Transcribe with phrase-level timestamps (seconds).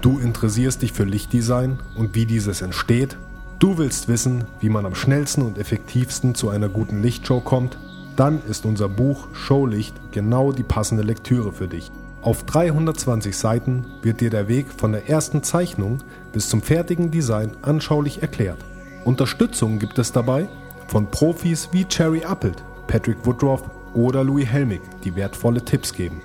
[0.00, 3.18] Du interessierst dich für Lichtdesign und wie dieses entsteht?
[3.58, 7.78] Du willst wissen, wie man am schnellsten und effektivsten zu einer guten Lichtshow kommt?
[8.16, 11.92] Dann ist unser Buch Showlicht genau die passende Lektüre für dich.
[12.22, 15.98] Auf 320 Seiten wird dir der Weg von der ersten Zeichnung
[16.32, 18.58] bis zum fertigen Design anschaulich erklärt.
[19.04, 20.48] Unterstützung gibt es dabei
[20.86, 23.62] von Profis wie Cherry Appelt, Patrick Woodruff
[23.92, 26.22] oder Louis Helmig, die wertvolle Tipps geben.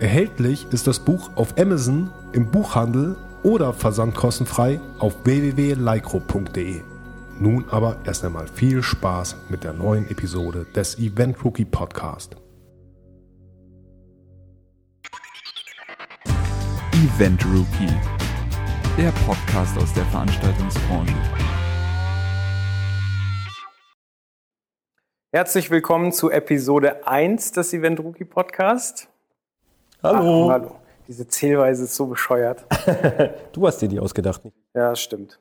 [0.00, 6.80] Erhältlich ist das Buch auf Amazon, im Buchhandel oder versandkostenfrei auf www.lycro.de.
[7.38, 12.34] Nun aber erst einmal viel Spaß mit der neuen Episode des Event Rookie Podcast.
[16.94, 17.92] Event Rookie,
[18.96, 21.14] der Podcast aus der Veranstaltungsbranche.
[25.30, 29.09] Herzlich willkommen zu Episode 1 des Event Rookie Podcast.
[30.02, 30.46] Hallo.
[30.46, 30.76] Ach, hallo.
[31.06, 32.64] Diese Zählweise ist so bescheuert.
[33.52, 34.40] du hast dir die ausgedacht.
[34.74, 35.38] Ja, stimmt.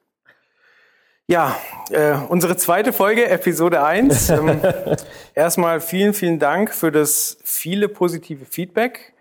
[1.27, 1.55] Ja,
[1.91, 4.29] äh, unsere zweite Folge, Episode 1.
[4.39, 4.59] Ähm,
[5.35, 9.13] erstmal vielen, vielen Dank für das viele positive Feedback.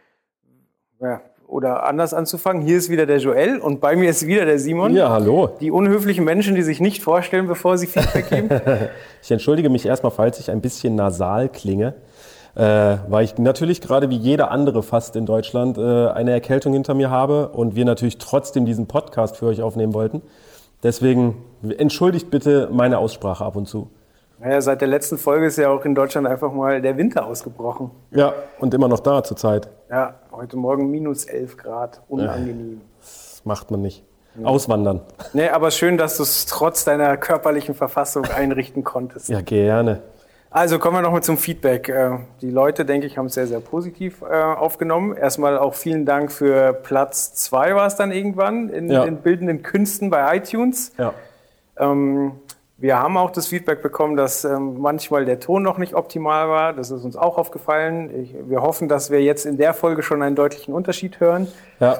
[1.00, 4.58] Ja, oder anders anzufangen, hier ist wieder der Joel und bei mir ist wieder der
[4.58, 4.94] Simon.
[4.94, 5.50] Ja, hallo.
[5.60, 8.48] Die unhöflichen Menschen, die sich nicht vorstellen, bevor sie Feedback geben.
[9.22, 11.94] ich entschuldige mich erstmal, falls ich ein bisschen nasal klinge
[12.58, 16.92] äh, weil ich natürlich gerade wie jeder andere fast in Deutschland äh, eine Erkältung hinter
[16.92, 20.22] mir habe und wir natürlich trotzdem diesen Podcast für euch aufnehmen wollten.
[20.82, 21.44] Deswegen
[21.78, 23.90] entschuldigt bitte meine Aussprache ab und zu.
[24.40, 27.92] Naja, seit der letzten Folge ist ja auch in Deutschland einfach mal der Winter ausgebrochen.
[28.10, 29.68] Ja, und immer noch da zurzeit.
[29.88, 32.80] Ja, heute Morgen minus 11 Grad, unangenehm.
[32.98, 34.04] Das macht man nicht.
[34.42, 35.00] Auswandern.
[35.32, 39.28] Nee, aber schön, dass du es trotz deiner körperlichen Verfassung einrichten konntest.
[39.28, 40.02] Ja, gerne.
[40.50, 41.88] Also kommen wir nochmal zum Feedback.
[41.88, 45.14] Äh, die Leute, denke ich, haben es sehr, sehr positiv äh, aufgenommen.
[45.14, 49.04] Erstmal auch vielen Dank für Platz zwei war es dann irgendwann in Ja.
[49.04, 50.92] den bildenden Künsten bei iTunes.
[50.96, 51.12] Ja.
[51.78, 52.32] Ähm,
[52.78, 56.72] wir haben auch das Feedback bekommen, dass ähm, manchmal der Ton noch nicht optimal war.
[56.72, 58.30] Das ist uns auch aufgefallen.
[58.46, 61.48] Wir hoffen, dass wir jetzt in der Folge schon einen deutlichen Unterschied hören.
[61.80, 61.98] Ja,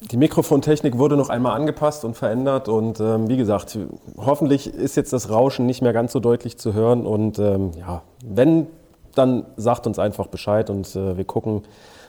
[0.00, 3.78] die Mikrofontechnik wurde noch einmal angepasst und verändert und ähm, wie gesagt,
[4.16, 8.02] hoffentlich ist jetzt das Rauschen nicht mehr ganz so deutlich zu hören und ähm, ja,
[8.24, 8.68] wenn,
[9.14, 11.62] dann sagt uns einfach Bescheid und äh, wir gucken,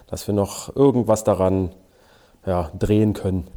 [0.07, 1.72] dass wir noch irgendwas daran
[2.45, 3.47] ja, drehen können.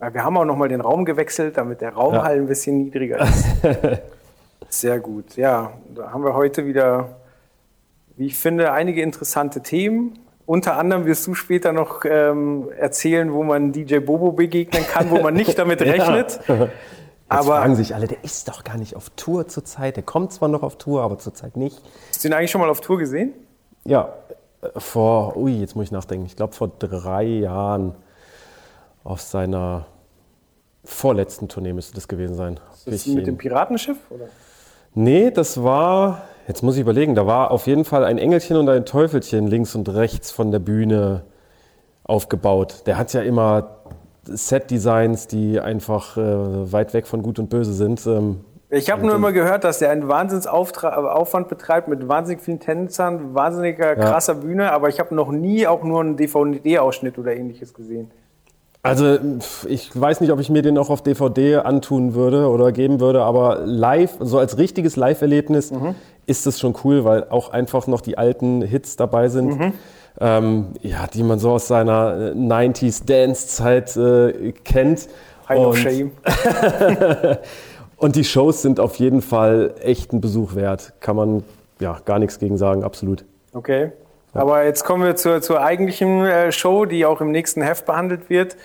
[0.00, 2.22] Ja, Wir haben auch nochmal den Raum gewechselt, damit der Raum Ja.
[2.22, 3.44] halt ein bisschen niedriger ist.
[4.68, 5.36] Sehr gut.
[5.36, 7.16] Ja, da haben wir heute wieder,
[8.16, 10.18] wie ich finde, einige interessante Themen.
[10.50, 15.20] Unter anderem wirst du später noch ähm, erzählen, wo man DJ Bobo begegnen kann, wo
[15.20, 16.40] man nicht damit rechnet.
[16.48, 16.72] Jetzt
[17.28, 19.94] Aber fragen sich alle, der ist doch gar nicht auf Tour zurzeit.
[19.94, 21.80] Der kommt zwar noch auf Tour, aber zurzeit nicht.
[22.08, 23.32] hast du ihn eigentlich schon mal auf Tour gesehen?
[23.84, 24.12] Ja,
[24.62, 27.94] äh, vor, ui, jetzt muss ich nachdenken, ich glaube vor drei Jahren
[29.04, 29.86] auf seiner
[30.82, 32.58] vorletzten Tournee müsste das gewesen sein.
[32.86, 33.98] Das ist ich mit dem Piratenschiff?
[34.10, 34.24] Oder?
[34.94, 38.68] Nee, das war, jetzt muss ich überlegen, da war auf jeden Fall ein Engelchen und
[38.68, 41.22] ein Teufelchen links und rechts von der Bühne
[42.02, 42.82] aufgebaut.
[42.86, 43.76] Der hat ja immer
[44.24, 48.04] Set-Designs, die einfach äh, weit weg von Gut und Böse sind.
[48.04, 53.32] Ähm, Ich habe nur immer gehört, dass der einen Wahnsinnsaufwand betreibt mit wahnsinnig vielen Tänzern,
[53.32, 58.10] wahnsinniger krasser Bühne, aber ich habe noch nie auch nur einen DVD-Ausschnitt oder ähnliches gesehen.
[58.82, 59.18] Also
[59.68, 63.22] ich weiß nicht, ob ich mir den auch auf DVD antun würde oder geben würde,
[63.22, 65.70] aber live, so als richtiges Live-Erlebnis
[66.26, 69.74] ist es schon cool, weil auch einfach noch die alten Hits dabei sind,
[70.18, 75.08] ähm, ja, die man so aus seiner äh, 90s Dance-Zeit äh, kennt.
[75.48, 76.10] High of Und- Shame.
[77.96, 80.94] Und die Shows sind auf jeden Fall echt ein Besuch wert.
[81.00, 81.42] Kann man
[81.80, 83.24] ja gar nichts gegen sagen, absolut.
[83.52, 83.92] Okay.
[84.32, 88.30] Aber jetzt kommen wir zur, zur eigentlichen äh, Show, die auch im nächsten Heft behandelt
[88.30, 88.56] wird.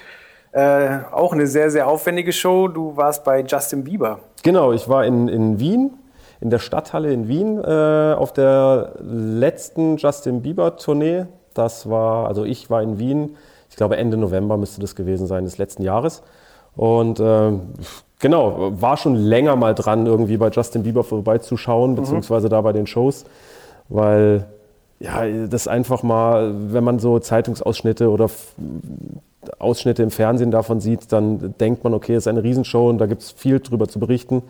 [0.52, 2.68] Äh, auch eine sehr, sehr aufwendige Show.
[2.68, 4.20] Du warst bei Justin Bieber.
[4.44, 5.92] Genau, ich war in, in Wien,
[6.40, 11.26] in der Stadthalle in Wien, äh, auf der letzten Justin Bieber-Tournee.
[11.54, 13.36] Das war, also ich war in Wien,
[13.70, 16.22] ich glaube Ende November müsste das gewesen sein, des letzten Jahres.
[16.76, 17.74] Und ähm,
[18.20, 22.86] genau, war schon länger mal dran, irgendwie bei Justin Bieber vorbeizuschauen, beziehungsweise da bei den
[22.86, 23.26] Shows,
[23.90, 24.46] weil
[25.00, 28.30] ja, das einfach mal, wenn man so Zeitungsausschnitte oder
[29.60, 33.06] Ausschnitte im Fernsehen davon sieht, dann denkt man, okay, es ist eine Riesenshow und da
[33.06, 34.42] gibt es viel drüber zu berichten.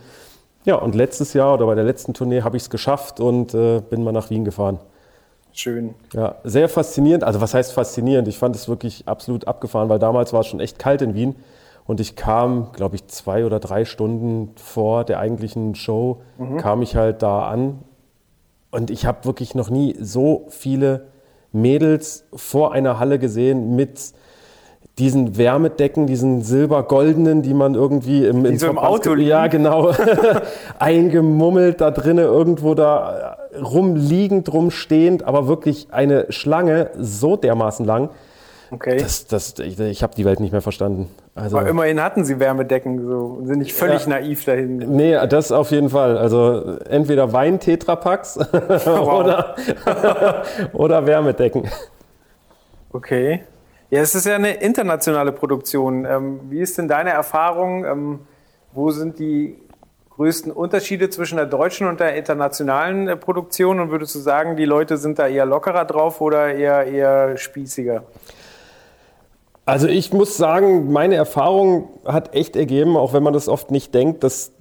[0.64, 3.82] Ja, und letztes Jahr oder bei der letzten Tournee habe ich es geschafft und äh,
[3.82, 4.80] bin mal nach Wien gefahren.
[5.52, 5.94] Schön.
[6.14, 7.24] Ja, sehr faszinierend.
[7.24, 8.28] Also was heißt faszinierend?
[8.28, 11.36] Ich fand es wirklich absolut abgefahren, weil damals war es schon echt kalt in Wien
[11.86, 16.22] und ich kam, glaube ich, zwei oder drei Stunden vor der eigentlichen Show,
[16.58, 17.80] kam ich halt da an
[18.76, 21.08] und ich habe wirklich noch nie so viele
[21.54, 24.12] Mädels vor einer Halle gesehen mit
[24.98, 29.30] diesen Wärmedecken, diesen silbergoldenen, die man irgendwie im, im, so im Auto liegen.
[29.30, 29.94] Ja, genau.
[30.80, 38.10] eingemummelt da drinnen, irgendwo da rumliegend, rumstehend, aber wirklich eine Schlange so dermaßen lang.
[38.76, 38.98] Okay.
[38.98, 41.10] Das, das, ich, ich habe die Welt nicht mehr verstanden.
[41.34, 44.78] Also, Aber immerhin hatten sie Wärmedecken so und sind nicht völlig ja, naiv dahin.
[44.78, 46.18] Nee, das auf jeden Fall.
[46.18, 48.38] Also entweder Wein Tetrapacks
[48.86, 49.56] oder,
[50.74, 51.70] oder Wärmedecken.
[52.92, 53.44] Okay.
[53.92, 56.04] Ja, es ist ja eine internationale Produktion.
[56.04, 57.86] Ähm, wie ist denn deine Erfahrung?
[57.86, 58.20] Ähm,
[58.74, 59.56] wo sind die
[60.18, 63.80] größten Unterschiede zwischen der deutschen und der internationalen äh, Produktion?
[63.80, 68.04] Und würdest du sagen, die Leute sind da eher lockerer drauf oder eher, eher spießiger?
[69.66, 73.96] Also ich muss sagen, meine Erfahrung hat echt ergeben, auch wenn man das oft nicht
[73.96, 74.52] denkt, dass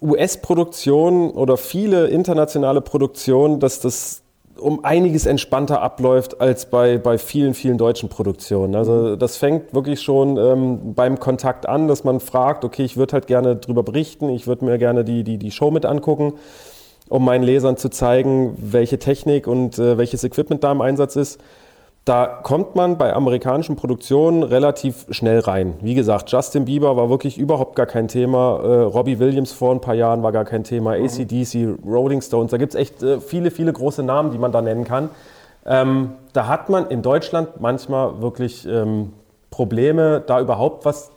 [0.00, 4.22] US-Produktion oder viele internationale Produktionen, dass das
[4.58, 8.74] um einiges entspannter abläuft als bei, bei vielen, vielen deutschen Produktionen.
[8.74, 13.14] Also das fängt wirklich schon ähm, beim Kontakt an, dass man fragt, okay, ich würde
[13.14, 16.34] halt gerne drüber berichten, ich würde mir gerne die, die, die Show mit angucken,
[17.08, 21.40] um meinen Lesern zu zeigen, welche Technik und äh, welches Equipment da im Einsatz ist.
[22.06, 25.74] Da kommt man bei amerikanischen Produktionen relativ schnell rein.
[25.80, 28.60] Wie gesagt, Justin Bieber war wirklich überhaupt gar kein Thema.
[28.62, 30.96] Äh, Robbie Williams vor ein paar Jahren war gar kein Thema.
[30.96, 31.04] Mhm.
[31.04, 34.62] ACDC, Rolling Stones, da gibt es echt äh, viele, viele große Namen, die man da
[34.62, 35.10] nennen kann.
[35.66, 39.12] Ähm, da hat man in Deutschland manchmal wirklich ähm,
[39.50, 41.10] Probleme, da überhaupt was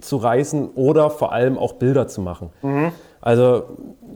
[0.00, 2.50] zu reißen oder vor allem auch Bilder zu machen.
[2.62, 2.90] Mhm.
[3.20, 3.62] Also,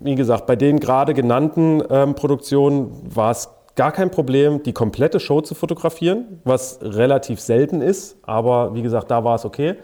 [0.00, 5.20] wie gesagt, bei den gerade genannten ähm, Produktionen war es gar kein Problem, die komplette
[5.20, 9.76] Show zu fotografieren, was relativ selten ist, aber wie gesagt, da war es okay.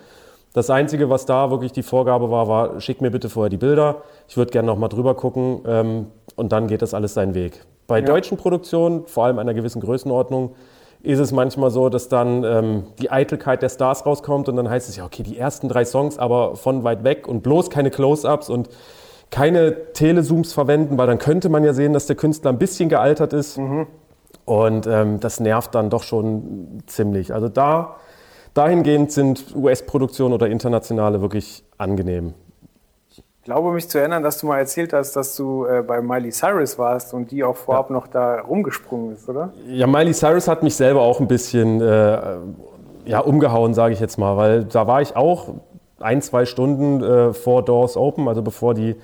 [0.53, 4.03] Das Einzige, was da wirklich die Vorgabe war, war, schick mir bitte vorher die Bilder,
[4.27, 7.65] ich würde gerne nochmal drüber gucken ähm, und dann geht das alles seinen Weg.
[7.87, 8.05] Bei ja.
[8.05, 10.57] deutschen Produktionen, vor allem einer gewissen Größenordnung,
[11.05, 14.89] ist es manchmal so, dass dann ähm, die Eitelkeit der Stars rauskommt und dann heißt
[14.89, 18.49] es ja, okay, die ersten drei Songs, aber von weit weg und bloß keine Close-ups
[18.49, 18.71] und
[19.31, 23.33] keine Telezooms verwenden, weil dann könnte man ja sehen, dass der Künstler ein bisschen gealtert
[23.33, 23.59] ist.
[23.59, 23.87] Mhm.
[24.45, 27.33] Und ähm, das nervt dann doch schon ziemlich.
[27.33, 27.97] Also da,
[28.53, 32.35] dahingehend sind US-Produktionen oder internationale wirklich angenehm.
[33.11, 36.31] Ich glaube mich zu erinnern, dass du mal erzählt hast, dass du äh, bei Miley
[36.31, 37.97] Cyrus warst und die auch vorab ja.
[37.97, 39.53] noch da rumgesprungen ist, oder?
[39.67, 42.37] Ja, Miley Cyrus hat mich selber auch ein bisschen äh,
[43.05, 45.49] ja, umgehauen, sage ich jetzt mal, weil da war ich auch
[46.01, 48.97] ein, zwei Stunden äh, vor Doors Open, also bevor die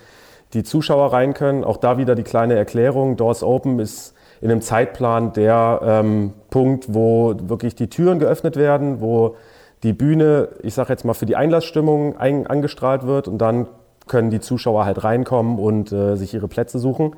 [0.52, 1.64] die Zuschauer rein können.
[1.64, 3.16] Auch da wieder die kleine Erklärung.
[3.16, 9.00] Doors Open ist in einem Zeitplan der ähm, Punkt, wo wirklich die Türen geöffnet werden,
[9.00, 9.36] wo
[9.82, 13.66] die Bühne, ich sage jetzt mal, für die Einlassstimmung ein, angestrahlt wird und dann
[14.08, 17.14] können die Zuschauer halt reinkommen und äh, sich ihre Plätze suchen.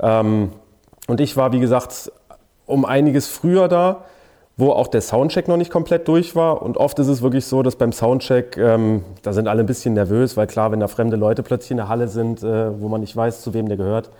[0.00, 0.50] Ähm,
[1.06, 2.10] und ich war, wie gesagt,
[2.66, 4.04] um einiges früher da
[4.56, 6.62] wo auch der Soundcheck noch nicht komplett durch war.
[6.62, 9.94] Und oft ist es wirklich so, dass beim Soundcheck, ähm, da sind alle ein bisschen
[9.94, 13.02] nervös, weil klar, wenn da fremde Leute plötzlich in der Halle sind, äh, wo man
[13.02, 14.10] nicht weiß, zu wem der gehört,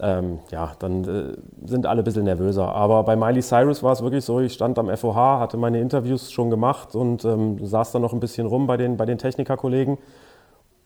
[0.00, 2.68] ähm, ja, dann äh, sind alle ein bisschen nervöser.
[2.68, 6.30] Aber bei Miley Cyrus war es wirklich so, ich stand am FOH, hatte meine Interviews
[6.30, 9.96] schon gemacht und ähm, saß dann noch ein bisschen rum bei den, bei den Technikerkollegen.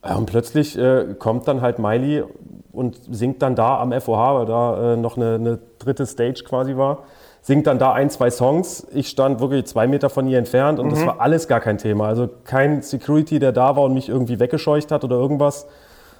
[0.02, 2.22] Und plötzlich äh, kommt dann halt Miley
[2.70, 6.76] und singt dann da am FOH, weil da äh, noch eine, eine dritte Stage quasi
[6.76, 6.98] war
[7.46, 8.88] singt dann da ein, zwei Songs.
[8.92, 10.90] Ich stand wirklich zwei Meter von ihr entfernt und mhm.
[10.90, 12.08] das war alles gar kein Thema.
[12.08, 15.68] Also kein Security, der da war und mich irgendwie weggescheucht hat oder irgendwas,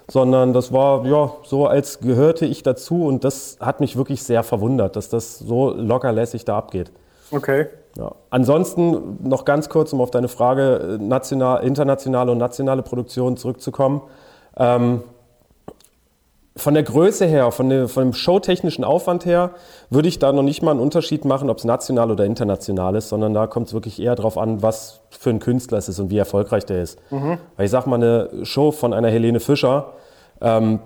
[0.09, 4.41] sondern das war ja so, als gehörte ich dazu und das hat mich wirklich sehr
[4.41, 6.93] verwundert, dass das so lockerlässig da abgeht.
[7.31, 7.67] Okay.
[7.97, 8.13] Ja.
[8.29, 14.01] Ansonsten noch ganz kurz, um auf deine Frage national, internationale und nationale Produktion zurückzukommen.
[14.55, 15.03] Ähm,
[16.57, 19.51] von der Größe her, von, der, von dem showtechnischen Aufwand her,
[19.89, 23.09] würde ich da noch nicht mal einen Unterschied machen, ob es national oder international ist,
[23.09, 26.09] sondern da kommt es wirklich eher darauf an, was für ein Künstler es ist und
[26.09, 26.99] wie erfolgreich der ist.
[27.11, 27.37] Mhm.
[27.55, 29.93] Weil ich sag mal, eine Show von einer Helene Fischer,
[30.41, 30.79] ähm,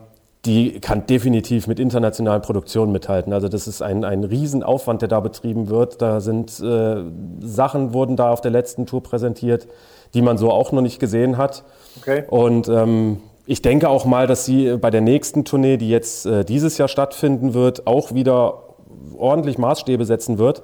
[0.46, 3.32] die kann definitiv mit internationalen Produktionen mithalten.
[3.32, 6.02] Also das ist ein, ein Riesenaufwand, der da betrieben wird.
[6.02, 7.04] Da sind äh,
[7.40, 9.68] Sachen, wurden da auf der letzten Tour präsentiert,
[10.16, 11.64] die man so auch noch nicht gesehen hat.
[12.00, 12.24] Okay.
[12.28, 16.46] Und ähm, ich denke auch mal, dass sie bei der nächsten Tournee, die jetzt äh,
[16.46, 18.64] dieses Jahr stattfinden wird, auch wieder
[19.18, 20.64] ordentlich Maßstäbe setzen wird.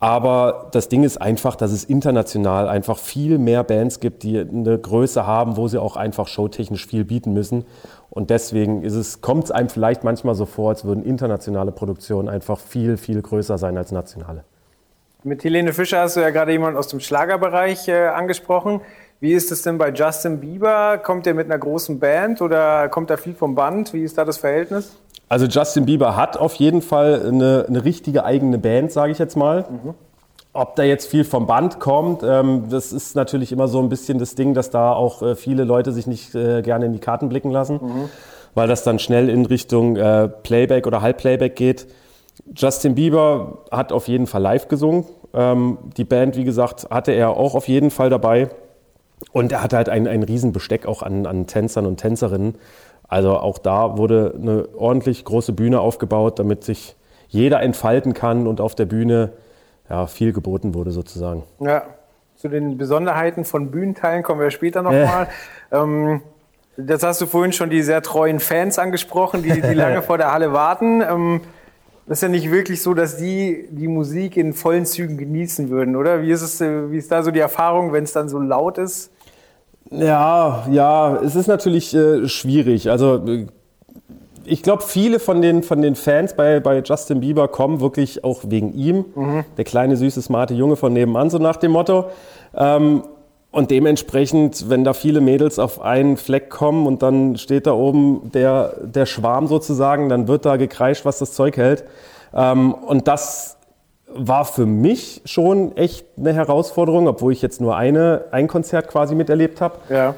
[0.00, 4.78] Aber das Ding ist einfach, dass es international einfach viel mehr Bands gibt, die eine
[4.78, 7.64] Größe haben, wo sie auch einfach showtechnisch viel bieten müssen.
[8.10, 12.28] Und deswegen ist es, kommt es einem vielleicht manchmal so vor, als würden internationale Produktionen
[12.28, 14.44] einfach viel, viel größer sein als nationale.
[15.22, 18.82] Mit Helene Fischer hast du ja gerade jemanden aus dem Schlagerbereich äh, angesprochen.
[19.20, 20.98] Wie ist es denn bei Justin Bieber?
[20.98, 23.92] Kommt er mit einer großen Band oder kommt er viel vom Band?
[23.92, 24.96] Wie ist da das Verhältnis?
[25.28, 29.36] Also Justin Bieber hat auf jeden Fall eine, eine richtige eigene Band, sage ich jetzt
[29.36, 29.64] mal.
[29.70, 29.94] Mhm.
[30.52, 34.20] ob da jetzt viel vom Band kommt, ähm, das ist natürlich immer so ein bisschen
[34.20, 37.28] das Ding, dass da auch äh, viele Leute sich nicht äh, gerne in die Karten
[37.28, 38.08] blicken lassen, mhm.
[38.54, 41.88] weil das dann schnell in Richtung äh, Playback oder Halbplayback geht.
[42.54, 45.06] Justin Bieber hat auf jeden Fall live gesungen.
[45.32, 48.48] Ähm, die Band, wie gesagt, hatte er auch auf jeden Fall dabei.
[49.32, 52.56] Und er hatte halt ein, ein Riesenbesteck auch an, an Tänzern und Tänzerinnen.
[53.08, 56.96] Also auch da wurde eine ordentlich große Bühne aufgebaut, damit sich
[57.28, 59.32] jeder entfalten kann und auf der Bühne
[59.90, 61.42] ja, viel geboten wurde sozusagen.
[61.60, 61.82] Ja,
[62.36, 65.28] zu den Besonderheiten von Bühnenteilen kommen wir später nochmal.
[65.70, 65.76] Äh.
[65.76, 66.22] Ähm,
[66.76, 70.32] das hast du vorhin schon die sehr treuen Fans angesprochen, die, die lange vor der
[70.32, 71.02] Halle warten.
[71.02, 71.40] Ähm,
[72.06, 75.96] das ist ja nicht wirklich so, dass die die Musik in vollen Zügen genießen würden,
[75.96, 76.22] oder?
[76.22, 78.78] Wie ist, es, äh, wie ist da so die Erfahrung, wenn es dann so laut
[78.78, 79.10] ist?
[79.90, 82.90] Ja, ja, es ist natürlich äh, schwierig.
[82.90, 83.46] Also äh,
[84.46, 88.40] ich glaube, viele von den, von den Fans bei, bei Justin Bieber kommen wirklich auch
[88.46, 89.04] wegen ihm.
[89.14, 89.44] Mhm.
[89.56, 92.06] Der kleine, süße, smarte Junge von nebenan, so nach dem Motto.
[92.56, 93.04] Ähm,
[93.50, 98.32] und dementsprechend, wenn da viele Mädels auf einen Fleck kommen und dann steht da oben
[98.34, 101.84] der, der Schwarm sozusagen, dann wird da gekreischt, was das Zeug hält.
[102.34, 103.56] Ähm, und das
[104.06, 109.14] war für mich schon echt eine Herausforderung, obwohl ich jetzt nur eine, ein Konzert quasi
[109.14, 109.78] miterlebt habe.
[109.88, 110.14] Ja.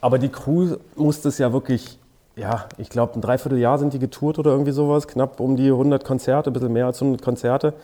[0.00, 1.98] Aber die Crew musste es ja wirklich,
[2.36, 6.04] ja, ich glaube, ein Dreivierteljahr sind die getourt oder irgendwie sowas, knapp um die 100
[6.04, 7.74] Konzerte, ein bisschen mehr als 100 Konzerte.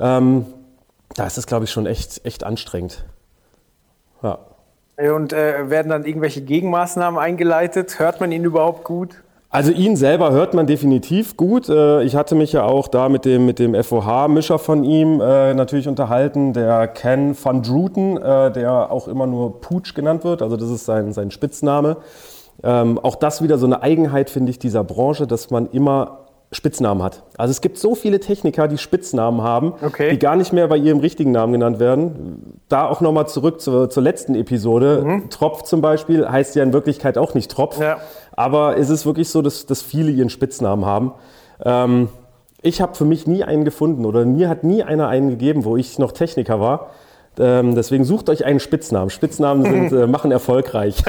[0.00, 0.46] Ähm,
[1.14, 3.04] da ist es, glaube ich, schon echt, echt anstrengend.
[4.22, 4.38] Ja.
[4.96, 7.98] Und äh, werden dann irgendwelche Gegenmaßnahmen eingeleitet?
[7.98, 9.23] Hört man ihn überhaupt gut?
[9.54, 11.68] Also ihn selber hört man definitiv gut.
[11.68, 15.54] Äh, ich hatte mich ja auch da mit dem, mit dem FOH-Mischer von ihm äh,
[15.54, 20.42] natürlich unterhalten, der Ken van Druten, äh, der auch immer nur Pooch genannt wird.
[20.42, 21.98] Also das ist sein, sein Spitzname.
[22.64, 27.02] Ähm, auch das wieder so eine Eigenheit, finde ich, dieser Branche, dass man immer Spitznamen
[27.02, 27.22] hat.
[27.36, 30.10] Also es gibt so viele Techniker, die Spitznamen haben, okay.
[30.10, 32.60] die gar nicht mehr bei ihrem richtigen Namen genannt werden.
[32.68, 35.02] Da auch nochmal zurück zur, zur letzten Episode.
[35.04, 35.30] Mhm.
[35.30, 37.80] Tropf zum Beispiel heißt ja in Wirklichkeit auch nicht Tropf.
[37.80, 37.98] Ja.
[38.36, 41.12] Aber es ist wirklich so, dass, dass viele ihren Spitznamen haben.
[41.64, 42.08] Ähm,
[42.62, 45.76] ich habe für mich nie einen gefunden oder mir hat nie einer einen gegeben, wo
[45.76, 46.90] ich noch Techniker war.
[47.38, 49.10] Ähm, deswegen sucht euch einen Spitznamen.
[49.10, 51.02] Spitznamen sind, äh, machen erfolgreich.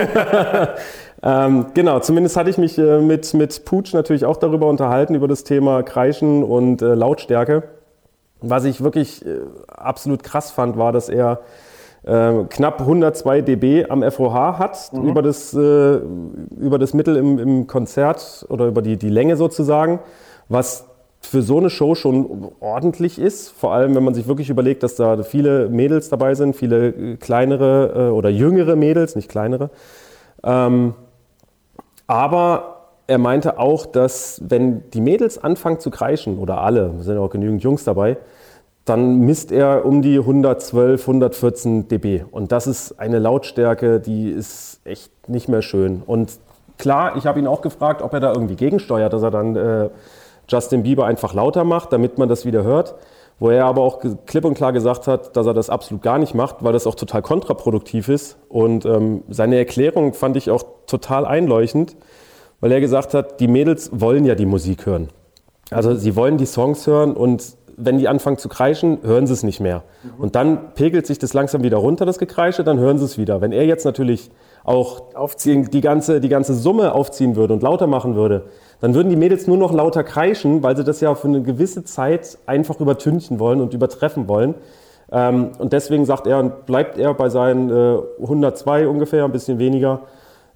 [1.23, 5.27] ähm, genau, zumindest hatte ich mich äh, mit, mit Pooch natürlich auch darüber unterhalten, über
[5.27, 7.63] das Thema Kreischen und äh, Lautstärke.
[8.41, 11.39] Was ich wirklich äh, absolut krass fand, war, dass er
[12.05, 15.09] äh, knapp 102 dB am FOH hat, mhm.
[15.09, 15.99] über, das, äh,
[16.57, 19.99] über das Mittel im, im Konzert oder über die, die Länge sozusagen,
[20.47, 20.85] was
[21.21, 23.49] für so eine Show schon ordentlich ist.
[23.49, 27.15] Vor allem, wenn man sich wirklich überlegt, dass da viele Mädels dabei sind, viele äh,
[27.17, 29.71] kleinere äh, oder jüngere Mädels, nicht kleinere.
[30.43, 30.93] Ähm,
[32.07, 32.75] aber
[33.07, 37.63] er meinte auch, dass wenn die Mädels anfangen zu kreischen, oder alle, sind auch genügend
[37.63, 38.17] Jungs dabei,
[38.85, 42.23] dann misst er um die 112, 114 dB.
[42.29, 46.03] Und das ist eine Lautstärke, die ist echt nicht mehr schön.
[46.05, 46.33] Und
[46.77, 49.89] klar, ich habe ihn auch gefragt, ob er da irgendwie gegensteuert, dass er dann äh,
[50.47, 52.95] Justin Bieber einfach lauter macht, damit man das wieder hört.
[53.37, 56.35] Wo er aber auch klipp und klar gesagt hat, dass er das absolut gar nicht
[56.35, 58.37] macht, weil das auch total kontraproduktiv ist.
[58.47, 61.97] Und ähm, seine Erklärung fand ich auch total einleuchtend,
[62.61, 65.09] weil er gesagt hat, die Mädels wollen ja die Musik hören.
[65.71, 69.43] Also sie wollen die Songs hören und wenn die anfangen zu kreischen, hören sie es
[69.43, 69.83] nicht mehr.
[70.03, 70.23] Mhm.
[70.23, 73.41] Und dann pegelt sich das langsam wieder runter, das Gekreische, dann hören sie es wieder.
[73.41, 74.31] Wenn er jetzt natürlich
[74.63, 75.03] auch
[75.43, 78.45] die, die, ganze, die ganze Summe aufziehen würde und lauter machen würde,
[78.81, 81.83] dann würden die Mädels nur noch lauter kreischen, weil sie das ja für eine gewisse
[81.83, 84.55] Zeit einfach übertünchen wollen und übertreffen wollen.
[85.11, 90.01] Ähm, und deswegen sagt er, bleibt er bei seinen äh, 102 ungefähr, ein bisschen weniger,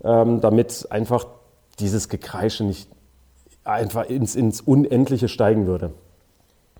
[0.04, 1.26] ähm, damit einfach
[1.80, 2.90] dieses Gekreische nicht
[3.64, 5.92] einfach ins, ins Unendliche steigen würde.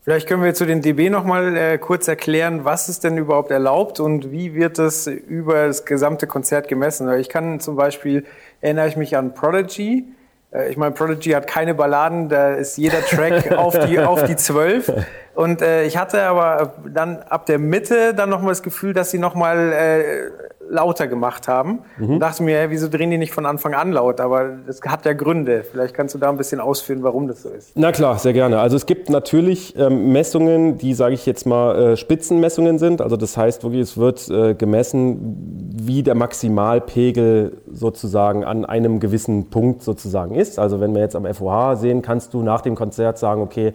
[0.10, 3.52] Vielleicht können wir zu den DB noch mal äh, kurz erklären, was ist denn überhaupt
[3.52, 7.14] erlaubt und wie wird das über das gesamte Konzert gemessen?
[7.20, 8.26] Ich kann zum Beispiel,
[8.60, 10.08] erinnere ich mich an Prodigy,
[10.52, 14.36] äh, ich meine, Prodigy hat keine Balladen, da ist jeder Track auf die, auf die
[14.36, 14.94] 12.
[15.36, 19.20] Und äh, ich hatte aber dann ab der Mitte dann nochmal das Gefühl, dass sie
[19.20, 20.32] nochmal äh,
[20.70, 21.80] lauter gemacht haben.
[21.98, 22.10] Mhm.
[22.12, 24.22] Und dachte mir, hey, wieso drehen die nicht von Anfang an laut?
[24.22, 25.64] Aber das hat ja Gründe.
[25.70, 27.72] Vielleicht kannst du da ein bisschen ausführen, warum das so ist.
[27.76, 28.60] Na klar, sehr gerne.
[28.60, 33.02] Also es gibt natürlich ähm, Messungen, die, sage ich jetzt mal, äh, Spitzenmessungen sind.
[33.02, 39.50] Also das heißt wirklich, es wird äh, gemessen, wie der Maximalpegel sozusagen an einem gewissen
[39.50, 40.60] Punkt sozusagen ist.
[40.60, 43.74] Also wenn wir jetzt am FOH sehen, kannst du nach dem Konzert sagen, okay,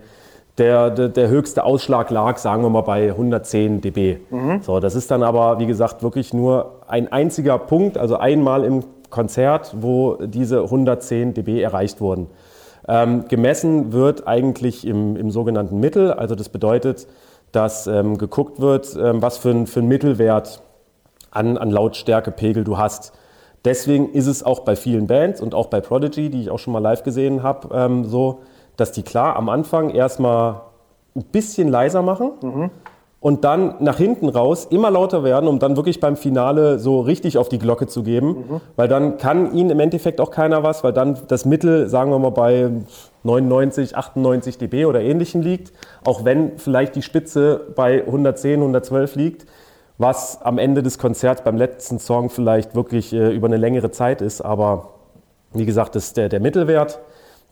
[0.59, 4.19] der, der, der, höchste Ausschlag lag, sagen wir mal, bei 110 dB.
[4.31, 4.63] Mhm.
[4.63, 8.85] So, das ist dann aber, wie gesagt, wirklich nur ein einziger Punkt, also einmal im
[9.11, 12.29] Konzert, wo diese 110 dB erreicht wurden.
[12.87, 17.07] Ähm, gemessen wird eigentlich im, im sogenannten Mittel, also das bedeutet,
[17.51, 20.63] dass ähm, geguckt wird, ähm, was für ein, für ein Mittelwert
[21.31, 23.13] an, an Lautstärkepegel du hast.
[23.65, 26.73] Deswegen ist es auch bei vielen Bands und auch bei Prodigy, die ich auch schon
[26.73, 28.41] mal live gesehen habe, ähm, so,
[28.77, 30.61] dass die klar am Anfang erstmal
[31.17, 32.71] ein bisschen leiser machen Mhm.
[33.21, 37.39] und dann nach hinten raus immer lauter werden, um dann wirklich beim Finale so richtig
[37.39, 38.29] auf die Glocke zu geben.
[38.29, 38.61] Mhm.
[38.77, 42.19] Weil dann kann ihnen im Endeffekt auch keiner was, weil dann das Mittel, sagen wir
[42.19, 42.71] mal, bei
[43.23, 45.73] 99, 98 dB oder ähnlichem liegt.
[46.05, 49.47] Auch wenn vielleicht die Spitze bei 110, 112 liegt,
[49.99, 54.21] was am Ende des Konzerts beim letzten Song vielleicht wirklich äh, über eine längere Zeit
[54.21, 54.41] ist.
[54.41, 54.89] Aber
[55.53, 56.99] wie gesagt, das ist der, der Mittelwert.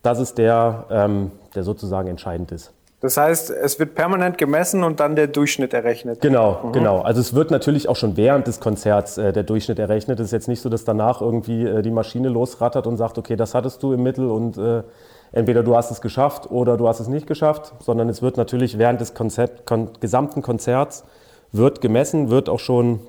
[0.02, 2.72] Das ist der, ähm, der sozusagen entscheidend ist.
[3.02, 6.20] Das heißt, es wird permanent gemessen und dann der Durchschnitt errechnet.
[6.20, 7.00] Genau, genau.
[7.00, 10.20] Also es wird natürlich auch schon während des Konzerts äh, der Durchschnitt errechnet.
[10.20, 13.34] Es ist jetzt nicht so, dass danach irgendwie äh, die Maschine losrattert und sagt, okay,
[13.34, 14.84] das hattest du im Mittel und äh,
[15.32, 18.78] entweder du hast es geschafft oder du hast es nicht geschafft, sondern es wird natürlich
[18.78, 21.02] während des Konzert, kon gesamten Konzerts
[21.50, 23.00] wird gemessen, wird auch schon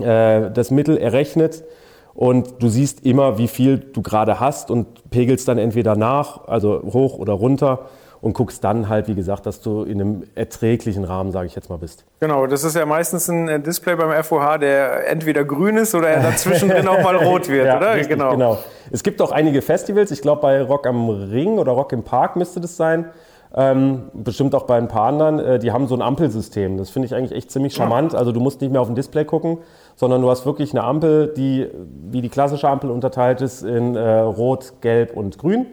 [0.00, 1.62] äh, das Mittel errechnet
[2.18, 6.82] und du siehst immer, wie viel du gerade hast und pegelst dann entweder nach, also
[6.92, 7.82] hoch oder runter
[8.20, 11.70] und guckst dann halt, wie gesagt, dass du in einem erträglichen Rahmen, sage ich jetzt
[11.70, 12.06] mal, bist.
[12.18, 16.08] Genau, das ist ja meistens ein äh, Display beim FOH, der entweder grün ist oder
[16.08, 17.94] er dazwischen drin auch mal rot wird, oder?
[17.94, 18.58] richtig, genau.
[18.90, 22.34] Es gibt auch einige Festivals, ich glaube bei Rock am Ring oder Rock im Park
[22.34, 23.12] müsste das sein.
[23.54, 26.76] Ähm, bestimmt auch bei ein paar anderen, äh, die haben so ein Ampelsystem.
[26.76, 28.14] Das finde ich eigentlich echt ziemlich charmant.
[28.14, 29.58] Also du musst nicht mehr auf ein Display gucken,
[29.98, 31.66] sondern du hast wirklich eine Ampel, die
[32.08, 35.66] wie die klassische Ampel unterteilt ist in äh, Rot, Gelb und Grün.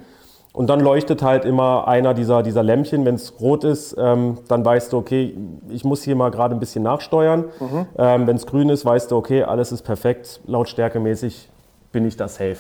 [0.52, 3.06] Und dann leuchtet halt immer einer dieser, dieser Lämpchen.
[3.06, 5.38] Wenn es rot ist, ähm, dann weißt du, okay,
[5.70, 7.46] ich muss hier mal gerade ein bisschen nachsteuern.
[7.98, 11.50] Ähm, Wenn es grün ist, weißt du, okay, alles ist perfekt, lautstärkemäßig
[11.92, 12.58] bin ich da safe.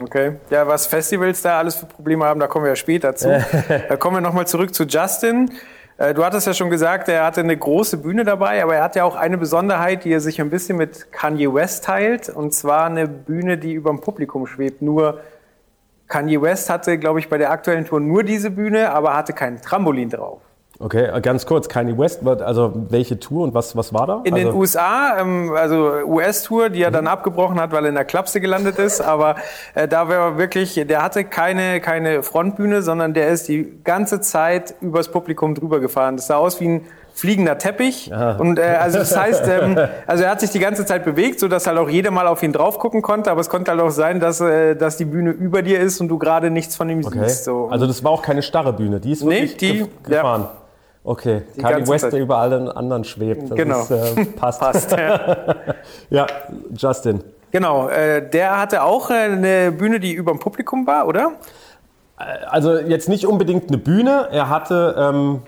[0.00, 0.36] Okay.
[0.50, 3.28] Ja, was Festivals da alles für Probleme haben, da kommen wir ja später zu.
[3.88, 5.50] da kommen wir nochmal zurück zu Justin.
[5.98, 8.96] Äh, Du hattest ja schon gesagt, er hatte eine große Bühne dabei, aber er hat
[8.96, 12.86] ja auch eine Besonderheit, die er sich ein bisschen mit Kanye West teilt, und zwar
[12.86, 14.80] eine Bühne, die über dem Publikum schwebt.
[14.80, 15.20] Nur
[16.06, 19.60] Kanye West hatte, glaube ich, bei der aktuellen Tour nur diese Bühne, aber hatte kein
[19.60, 20.40] Trampolin drauf.
[20.80, 24.20] Okay, äh, ganz kurz, Kanye West, also welche Tour und was, was war da?
[24.22, 27.96] In also, den USA, ähm, also US-Tour, die er dann abgebrochen hat, weil er in
[27.96, 29.00] der Klapse gelandet ist.
[29.00, 29.36] Aber
[29.74, 34.76] äh, da war wirklich, der hatte keine, keine Frontbühne, sondern der ist die ganze Zeit
[34.80, 36.16] übers Publikum drüber gefahren.
[36.16, 38.12] Das sah aus wie ein fliegender Teppich.
[38.38, 41.48] Und äh, also das heißt, ähm, also er hat sich die ganze Zeit bewegt, so
[41.48, 43.32] dass halt auch jeder mal auf ihn drauf gucken konnte.
[43.32, 46.06] Aber es konnte halt auch sein, dass, äh, dass die Bühne über dir ist und
[46.06, 47.18] du gerade nichts von ihm okay.
[47.24, 47.42] siehst.
[47.42, 47.66] So.
[47.68, 50.50] Also das war auch keine starre Bühne, die ist Nee, wirklich die- gef ja.
[51.08, 52.12] Okay, Kanye West, Zeit.
[52.12, 53.50] der über allen anderen schwebt.
[53.50, 53.80] Das Genau.
[53.80, 54.60] Ist, äh, passt.
[54.60, 54.92] Passt.
[54.92, 55.54] Ja.
[56.10, 56.26] Ja,
[56.76, 57.24] Justin.
[57.50, 61.32] Genau, äh, der hatte auch äh, eine Bühne, die über dem Publikum war, oder?
[62.50, 64.28] Also jetzt nicht unbedingt eine Bühne.
[64.32, 65.40] Er hatte, ähm,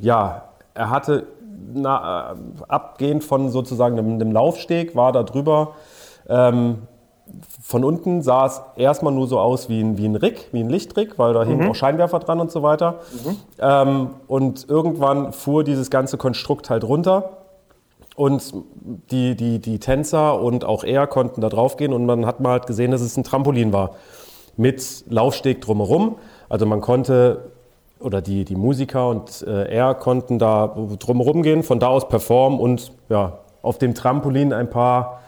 [0.00, 1.26] ja, er hatte
[1.74, 2.36] na, äh,
[2.68, 5.74] abgehend von sozusagen einem, einem Laufsteg, war da drüber.
[6.28, 6.82] Ähm,
[7.62, 10.68] von unten sah es erstmal nur so aus wie ein, wie ein Rig, wie ein
[10.68, 12.96] Lichtrig, weil da hingen auch Scheinwerfer dran und so weiter.
[13.60, 17.30] Ähm, und irgendwann fuhr dieses ganze Konstrukt halt runter.
[18.16, 18.52] Und
[19.10, 22.50] die, die, die Tänzer und auch er konnten da drauf gehen und man hat mal
[22.50, 23.92] halt gesehen, dass es ein Trampolin war.
[24.56, 26.16] Mit Laufsteg drumherum.
[26.48, 27.52] Also man konnte,
[28.00, 32.58] oder die, die Musiker und äh, er konnten da drumherum gehen, von da aus performen
[32.58, 35.20] und ja, auf dem Trampolin ein paar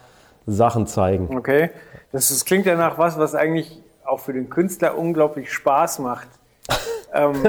[0.45, 1.35] Sachen zeigen.
[1.35, 1.71] Okay.
[2.11, 6.27] Das, das klingt ja nach was, was eigentlich auch für den Künstler unglaublich Spaß macht.
[7.13, 7.43] ähm,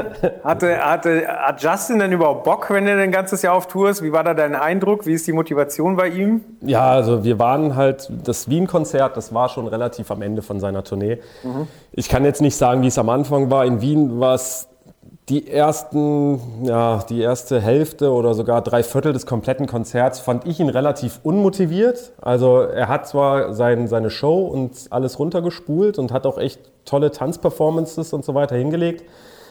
[0.44, 4.02] hatte, hatte, hat Justin denn überhaupt Bock, wenn er ein ganzes Jahr auf Tour ist?
[4.02, 5.06] Wie war da dein Eindruck?
[5.06, 6.42] Wie ist die Motivation bei ihm?
[6.60, 10.84] Ja, also wir waren halt, das Wien-Konzert, das war schon relativ am Ende von seiner
[10.84, 11.18] Tournee.
[11.92, 13.64] Ich kann jetzt nicht sagen, wie es am Anfang war.
[13.64, 14.68] In Wien war es
[15.28, 20.60] die ersten, ja, die erste Hälfte oder sogar drei Viertel des kompletten Konzerts fand ich
[20.60, 22.12] ihn relativ unmotiviert.
[22.20, 27.10] Also er hat zwar sein, seine Show und alles runtergespult und hat auch echt tolle
[27.10, 29.04] Tanzperformances und so weiter hingelegt,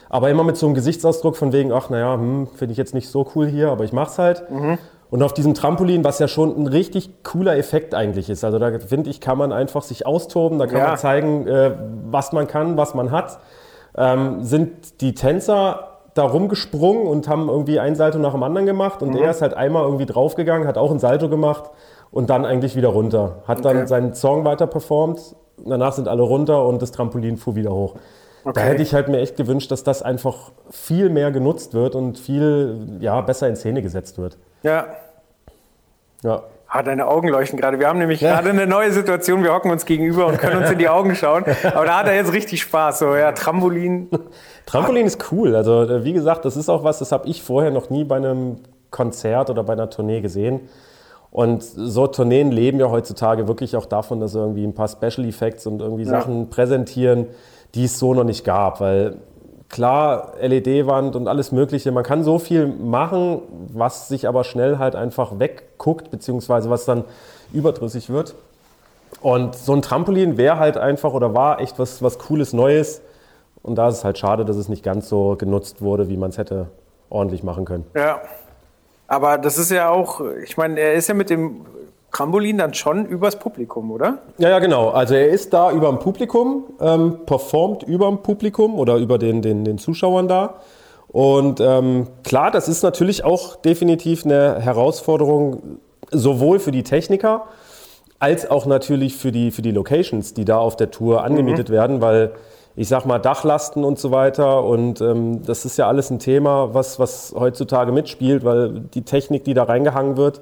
[0.08, 3.10] aber immer mit so einem Gesichtsausdruck von wegen, ach naja, hm, finde ich jetzt nicht
[3.10, 4.44] so cool hier, aber ich mach's halt.
[5.10, 8.44] Und auf diesem Trampolin, was ja schon ein richtig cooler Effekt eigentlich ist.
[8.44, 10.88] Also da finde ich, kann man einfach sich austoben, da kann Ja.
[10.88, 11.72] man zeigen, äh,
[12.10, 13.38] was man kann, was man hat.
[13.96, 19.02] Ähm, sind die Tänzer da rumgesprungen und haben irgendwie ein Salto nach dem anderen gemacht
[19.02, 21.70] und er ist halt einmal irgendwie draufgegangen, hat auch ein Salto gemacht
[22.10, 23.36] und dann eigentlich wieder runter.
[23.46, 23.86] Hat dann Okay.
[23.86, 27.94] seinen Song weiter performt, danach sind alle runter und das Trampolin fuhr wieder hoch.
[28.44, 28.60] Da Okay.
[28.60, 32.98] hätte ich halt mir echt gewünscht, dass das einfach viel mehr genutzt wird und viel
[33.00, 34.38] ja, besser in Szene gesetzt wird.
[34.62, 34.86] Ja.
[36.22, 36.42] Ja.
[36.76, 37.78] Ah, deine Augen leuchten gerade.
[37.78, 39.42] Wir haben nämlich gerade eine neue Situation.
[39.42, 41.42] Wir hocken uns gegenüber und können uns in die Augen schauen.
[41.64, 42.98] Aber da hat er jetzt richtig Spaß.
[42.98, 44.10] So, ja, Trampolin.
[44.66, 45.56] Trampolin ist cool.
[45.56, 48.16] Also äh, wie gesagt, das ist auch was, das habe ich vorher noch nie bei
[48.16, 48.56] einem
[48.90, 50.68] Konzert oder bei einer Tournee gesehen.
[51.30, 55.26] Und so Tourneen leben ja heutzutage wirklich auch davon, dass sie irgendwie ein paar Special
[55.26, 56.10] Effects und irgendwie Ja.
[56.10, 57.26] Sachen präsentieren,
[57.74, 58.82] die es so noch nicht gab.
[58.82, 59.16] Weil
[59.68, 64.94] klar, LED-Wand und alles Mögliche, man kann so viel machen, was sich aber schnell halt
[64.94, 67.04] einfach wegguckt, beziehungsweise was dann
[67.52, 68.34] überdrüssig wird.
[69.20, 73.00] Und so ein Trampolin wäre halt einfach oder war echt was, was Cooles, Neues.
[73.62, 76.30] Und da ist es halt schade, dass es nicht ganz so genutzt wurde, wie man
[76.30, 76.68] es hätte
[77.10, 77.86] ordentlich machen können.
[77.94, 78.20] Ja.
[79.08, 81.64] Aber das ist ja auch, ich meine, er ist ja mit dem
[82.16, 84.18] Trampolin dann schon übers Publikum, oder?
[84.38, 84.88] Ja, ja, genau.
[84.88, 89.42] Also er ist da über dem Publikum, ähm, performt über dem Publikum oder über den,
[89.42, 90.54] den, den Zuschauern da.
[91.08, 95.78] Und ähm, klar, das ist natürlich auch definitiv eine Herausforderung,
[96.10, 97.44] sowohl für die Techniker
[98.18, 102.00] als auch natürlich für die, für die Locations, die da auf der Tour angemietet werden,
[102.00, 102.32] weil
[102.76, 106.72] ich sag mal Dachlasten und so weiter und ähm, das ist ja alles ein Thema,
[106.72, 110.40] was, was heutzutage mitspielt, weil die Technik, die da reingehangen wird,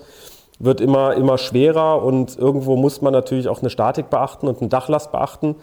[0.58, 4.68] wird immer, immer schwerer und irgendwo muss man natürlich auch eine Statik beachten und eine
[4.68, 5.56] Dachlast beachten.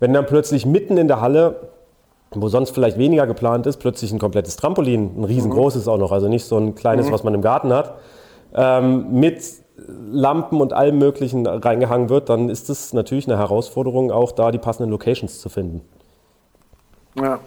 [0.00, 1.68] Wenn dann plötzlich mitten in der Halle,
[2.32, 6.28] wo sonst vielleicht weniger geplant ist, plötzlich ein komplettes Trampolin, ein riesengroßes auch noch, also
[6.28, 7.94] nicht so ein kleines, was man im Garten hat,
[8.54, 9.40] ähm, mit
[10.10, 14.58] Lampen und allem Möglichen reingehangen wird, dann ist es natürlich eine Herausforderung, auch da die
[14.58, 15.82] passenden Locations zu finden.
[17.16, 17.38] Ja.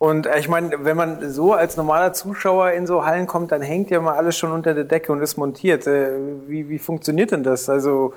[0.00, 3.60] Und äh, ich meine, wenn man so als normaler Zuschauer in so Hallen kommt, dann
[3.60, 5.86] hängt ja mal alles schon unter der Decke und ist montiert.
[5.86, 6.12] Äh,
[6.48, 7.68] Wie, wie funktioniert denn das?
[7.68, 8.14] Also,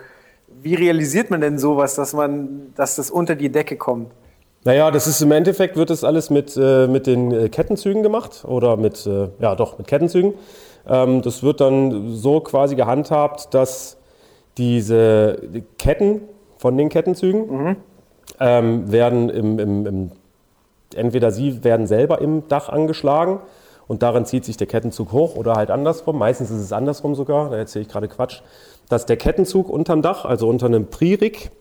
[0.47, 4.11] wie realisiert man denn sowas, dass man, dass das unter die Decke kommt?
[4.63, 8.45] Naja, das ist im Endeffekt wird das alles mit, äh, mit den äh, Kettenzügen gemacht
[8.47, 10.35] oder mit, äh, ja doch, mit Kettenzügen.
[10.87, 13.97] Ähm, das wird dann so quasi gehandhabt, dass
[14.57, 15.37] diese
[15.77, 16.21] Ketten
[16.57, 17.75] von den Kettenzügen
[18.39, 20.11] ähm, werden im, im, im,
[20.95, 23.39] entweder sie werden selber im Dach angeschlagen
[23.87, 26.17] und daran zieht sich der Kettenzug hoch oder halt andersrum.
[26.17, 28.41] Meistens ist es andersrum sogar, da erzähle ich gerade Quatsch,
[28.89, 31.51] dass der Kettenzug unterm Dach, also unter einem Pririk,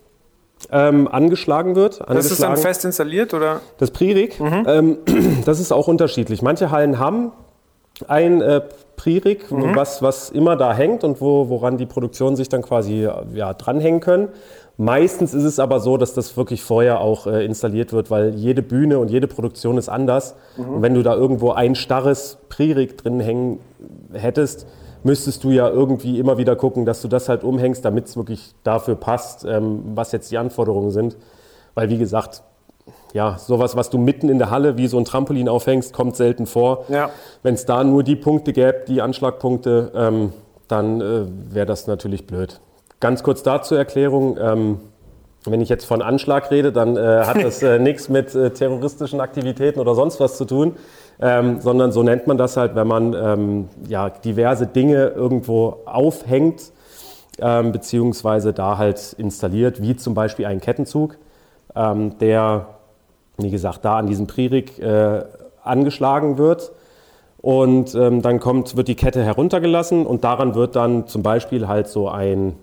[0.70, 2.00] ähm, angeschlagen wird.
[2.00, 2.56] Das ist dann angeschlagen.
[2.56, 3.60] fest installiert oder?
[3.78, 4.98] Das Pririk, ähm,
[5.44, 6.42] das ist auch unterschiedlich.
[6.42, 7.32] Manche Hallen haben
[8.08, 8.62] ein äh,
[8.96, 13.54] Pririk, was, was immer da hängt und wo, woran die Produktionen sich dann quasi ja,
[13.54, 14.28] dranhängen können.
[14.82, 18.62] Meistens ist es aber so, dass das wirklich vorher auch äh, installiert wird, weil jede
[18.62, 20.34] Bühne und jede Produktion ist anders.
[20.56, 23.60] Und wenn du da irgendwo ein starres Pririk drin hängen
[24.12, 24.66] hättest,
[25.04, 28.56] müsstest du ja irgendwie immer wieder gucken, dass du das halt umhängst, damit es wirklich
[28.64, 31.16] dafür passt, ähm, was jetzt die Anforderungen sind.
[31.74, 32.42] Weil wie gesagt,
[33.12, 36.46] ja, sowas, was du mitten in der Halle wie so ein Trampolin aufhängst, kommt selten
[36.46, 36.86] vor.
[36.88, 37.10] Ja.
[37.44, 40.32] Wenn es da nur die Punkte gäbe, die Anschlagpunkte, ähm,
[40.66, 42.60] dann äh, wäre das natürlich blöd.
[43.02, 44.38] Ganz kurz dazu Erklärung.
[44.40, 44.80] Ähm,
[45.44, 49.20] wenn ich jetzt von Anschlag rede, dann äh, hat das äh, nichts mit äh, terroristischen
[49.20, 50.76] Aktivitäten oder sonst was zu tun,
[51.20, 56.70] ähm, sondern so nennt man das halt, wenn man ähm, ja, diverse Dinge irgendwo aufhängt,
[57.40, 61.18] ähm, beziehungsweise da halt installiert, wie zum Beispiel einen Kettenzug,
[61.74, 62.66] ähm, der,
[63.36, 65.24] wie gesagt, da an diesem Pririk äh,
[65.64, 66.70] angeschlagen wird.
[67.38, 71.88] Und ähm, dann kommt, wird die Kette heruntergelassen und daran wird dann zum Beispiel halt
[71.88, 72.54] so ein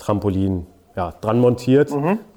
[0.00, 1.90] Trampolin ja, dran montiert.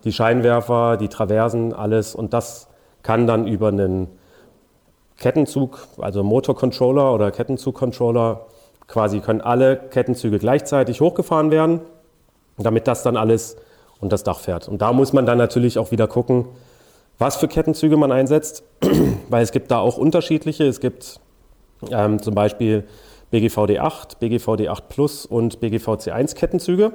[0.04, 2.14] Die Scheinwerfer, die Traversen, alles.
[2.14, 2.68] Und das
[3.02, 4.08] kann dann über einen
[5.18, 8.46] Kettenzug, also Motorcontroller oder Kettenzugcontroller,
[8.88, 11.82] quasi können alle Kettenzüge gleichzeitig hochgefahren werden,
[12.58, 13.56] damit das dann alles
[14.00, 14.68] und das Dach fährt.
[14.68, 16.46] Und da muss man dann natürlich auch wieder gucken,
[17.18, 18.64] was für Kettenzüge man einsetzt,
[19.30, 20.66] weil es gibt da auch unterschiedliche.
[20.66, 21.20] Es gibt
[21.92, 22.84] ähm, zum Beispiel
[23.32, 26.94] BGVD 8, BGVD 8 Plus und BGVC 1 Kettenzüge.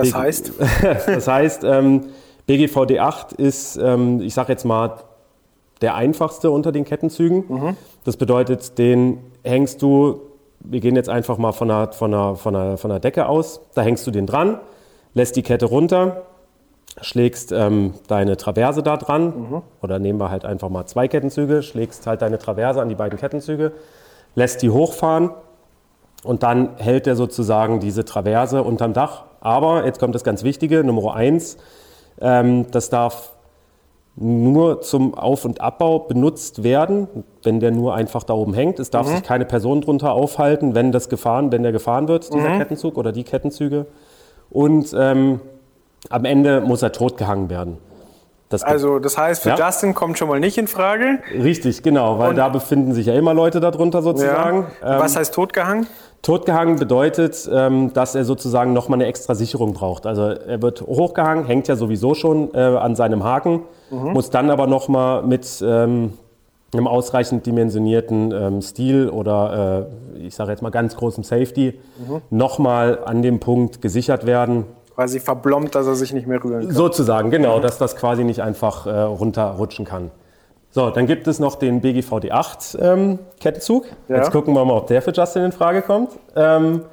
[0.00, 0.52] Das heißt?
[1.06, 2.06] das heißt, ähm,
[2.46, 4.96] BGVD 8 ist, ähm, ich sage jetzt mal,
[5.80, 7.44] der einfachste unter den Kettenzügen.
[8.04, 10.20] Das bedeutet, den hängst du,
[10.60, 13.60] wir gehen jetzt einfach mal von der, von, der, von, der, von der Decke aus,
[13.74, 14.58] da hängst du den dran,
[15.14, 16.22] lässt die Kette runter,
[17.00, 22.06] schlägst ähm, deine Traverse da dran, oder nehmen wir halt einfach mal zwei Kettenzüge, schlägst
[22.06, 23.72] halt deine Traverse an die beiden Kettenzüge,
[24.34, 25.30] lässt die hochfahren
[26.24, 29.24] und dann hält er sozusagen diese Traverse unterm Dach.
[29.40, 31.56] Aber, jetzt kommt das ganz Wichtige, Nummer eins,
[32.20, 33.32] ähm, das darf
[34.16, 37.08] nur zum Auf- und Abbau benutzt werden,
[37.42, 38.78] wenn der nur einfach da oben hängt.
[38.78, 42.58] Es darf sich keine Person drunter aufhalten, wenn das gefahren, wenn der gefahren wird, dieser
[42.58, 43.86] Kettenzug oder die Kettenzüge.
[44.50, 45.40] Und ähm,
[46.10, 47.78] am Ende muss er totgehangen werden.
[48.50, 49.66] Das Also, das heißt, für Ja.
[49.68, 51.20] Justin kommt schon mal nicht in Frage.
[51.32, 54.66] richtig, genau, weil Und- da befinden sich ja immer Leute darunter sozusagen.
[54.82, 55.86] Ähm, Was heißt totgehangen?
[56.22, 60.06] Totgehangen bedeutet, ähm, dass er sozusagen nochmal eine extra Sicherung braucht.
[60.06, 64.66] Also er wird hochgehangen, hängt ja sowieso schon äh, an seinem Haken, muss dann aber
[64.66, 66.12] nochmal mit, ähm,
[66.72, 72.20] einem ausreichend dimensionierten ähm, Stil oder äh, ich sage jetzt mal ganz großem Safety mhm.
[72.30, 74.64] nochmal an dem Punkt gesichert werden.
[74.94, 76.74] Quasi verblombt, dass er sich nicht mehr rühren kann.
[76.74, 77.62] Sozusagen, genau, mhm.
[77.62, 80.10] dass das quasi nicht einfach äh, runterrutschen kann.
[80.72, 83.18] So, dann gibt es noch den BGVD 8 ähm.
[83.42, 83.50] Ja.
[84.16, 86.10] Jetzt gucken wir mal, ob der für Justin in Frage kommt.
[86.36, 86.84] Ähm,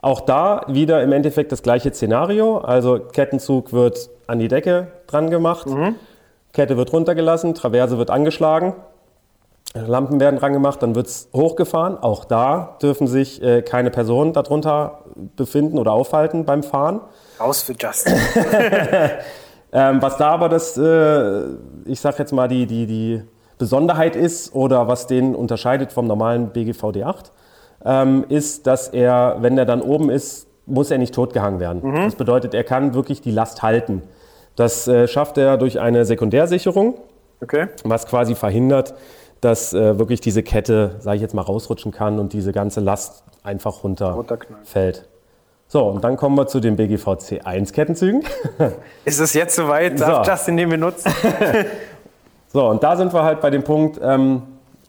[0.00, 2.58] auch da wieder im Endeffekt das gleiche Szenario.
[2.58, 5.96] Also Kettenzug wird an die Decke dran gemacht, mhm.
[6.52, 8.74] Kette wird runtergelassen, Traverse wird angeschlagen,
[9.74, 11.98] Lampen werden dran gemacht, dann wird es hochgefahren.
[11.98, 15.00] Auch da dürfen sich äh, keine Personen darunter
[15.36, 17.00] befinden oder aufhalten beim Fahren.
[17.38, 18.14] Raus für Justin.
[19.72, 21.42] ähm, was da aber das, äh,
[21.84, 23.22] ich sag jetzt mal, die, die, die
[23.58, 27.32] Besonderheit ist oder was den unterscheidet vom normalen BGVD 8,
[27.84, 31.82] ähm, ist, dass er, wenn er dann oben ist, muss er nicht totgehangen werden.
[31.82, 32.04] Mhm.
[32.04, 34.02] Das bedeutet, er kann wirklich die Last halten.
[34.56, 36.94] Das äh, schafft er durch eine Sekundärsicherung,
[37.40, 37.68] okay.
[37.84, 38.94] was quasi verhindert,
[39.40, 43.24] dass äh, wirklich diese Kette, sage ich jetzt mal, rausrutschen kann und diese ganze Last
[43.42, 45.08] einfach runterfällt.
[45.70, 48.24] So, und dann kommen wir zu den BGV C1 Kettenzügen.
[49.04, 50.00] Ist es jetzt soweit?
[50.00, 50.30] Darf so.
[50.30, 51.12] Justin den benutzen?
[52.48, 54.42] so, und da sind wir halt bei dem Punkt, ähm,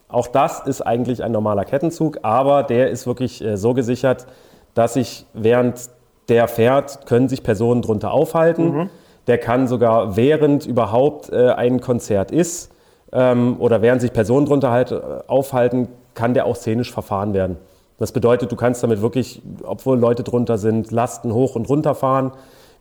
[0.08, 4.26] auch das ist eigentlich ein normaler Kettenzug, aber der ist wirklich äh, so gesichert,
[4.74, 5.90] dass sich während
[6.28, 8.72] der fährt, können sich Personen drunter aufhalten.
[8.72, 8.90] Mhm.
[9.26, 12.72] Der kann sogar während überhaupt äh, ein Konzert ist,
[13.12, 17.58] ähm, oder während sich Personen drunter halt, äh, aufhalten, kann der auch szenisch verfahren werden.
[18.00, 22.32] Das bedeutet, du kannst damit wirklich, obwohl Leute drunter sind, Lasten hoch und runter fahren,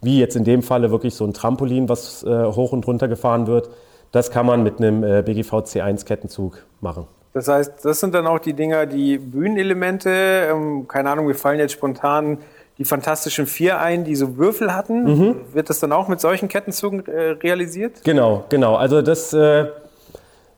[0.01, 3.45] wie jetzt in dem Falle wirklich so ein Trampolin, was äh, hoch und runter gefahren
[3.45, 3.69] wird.
[4.13, 7.05] Das kann man mit einem äh, BGV C1 Kettenzug machen.
[7.33, 10.09] Das heißt, das sind dann auch die Dinger, die Bühnenelemente,
[10.51, 12.37] ähm, keine Ahnung, wir fallen jetzt spontan
[12.77, 15.03] die Fantastischen Vier ein, die so Würfel hatten.
[15.03, 15.35] Mhm.
[15.51, 18.05] Wird das dann auch mit solchen Kettenzügen äh, realisiert?
[18.05, 18.75] Genau, genau.
[18.75, 19.65] Also das äh,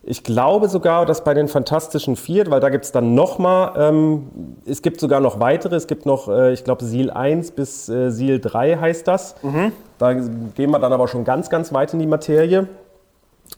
[0.04, 4.30] ich glaube sogar, dass bei den Fantastischen Vier, weil da gibt es dann nochmal, ähm,
[4.66, 8.10] es gibt sogar noch weitere, es gibt noch, äh, ich glaube, Seal 1 bis äh,
[8.10, 9.36] Seal 3 heißt das.
[9.44, 9.72] Mhm.
[10.00, 12.68] Da gehen wir dann aber schon ganz, ganz weit in die Materie.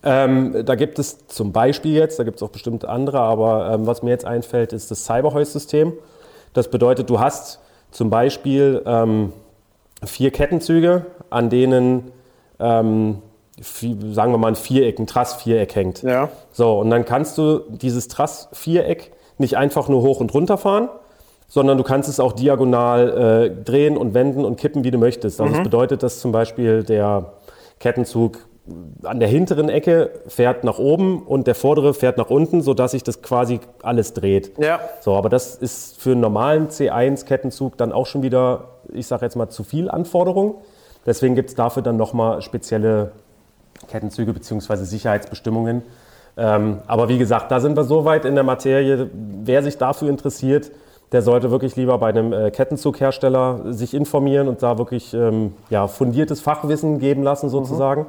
[0.03, 3.87] Ähm, da gibt es zum Beispiel jetzt, da gibt es auch bestimmt andere, aber ähm,
[3.87, 5.93] was mir jetzt einfällt, ist das Cyberhoist-System.
[6.53, 7.59] Das bedeutet, du hast
[7.91, 9.31] zum Beispiel ähm,
[10.03, 12.11] vier Kettenzüge, an denen
[12.59, 13.21] ähm,
[13.63, 16.03] sagen wir mal, ein Viereck, ein Trassviereck hängt.
[16.03, 16.29] Ja.
[16.51, 20.89] So, und dann kannst du dieses Trassviereck nicht einfach nur hoch und runter fahren,
[21.47, 25.39] sondern du kannst es auch diagonal äh, drehen und wenden und kippen, wie du möchtest.
[25.39, 25.57] Also mhm.
[25.57, 27.33] das bedeutet, dass zum Beispiel der
[27.79, 28.39] Kettenzug
[29.03, 33.03] an der hinteren Ecke fährt nach oben und der vordere fährt nach unten, sodass sich
[33.03, 34.57] das quasi alles dreht.
[34.57, 34.79] Ja.
[35.01, 39.35] So, aber das ist für einen normalen C1-Kettenzug dann auch schon wieder, ich sage jetzt
[39.35, 40.55] mal, zu viel Anforderung.
[41.05, 43.11] Deswegen gibt es dafür dann nochmal spezielle
[43.87, 44.83] Kettenzüge bzw.
[44.83, 45.83] Sicherheitsbestimmungen.
[46.35, 49.09] Ähm, aber wie gesagt, da sind wir so weit in der Materie.
[49.13, 50.71] Wer sich dafür interessiert,
[51.11, 55.87] der sollte wirklich lieber bei einem äh, Kettenzughersteller sich informieren und da wirklich ähm, ja,
[55.87, 58.07] fundiertes Fachwissen geben lassen sozusagen.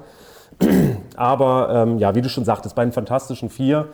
[0.62, 0.96] Mhm.
[1.16, 3.88] Aber ähm, ja, wie du schon sagtest, bei den Fantastischen Vier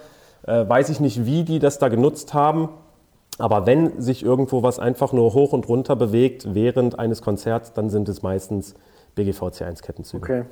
[0.46, 2.68] äh, weiß ich nicht, wie die das da genutzt haben.
[3.38, 7.88] Aber wenn sich irgendwo was einfach nur hoch und runter bewegt während eines Konzerts, dann
[7.88, 8.74] sind es meistens
[9.16, 10.22] BGVC1-Kettenzüge.
[10.22, 10.44] Okay.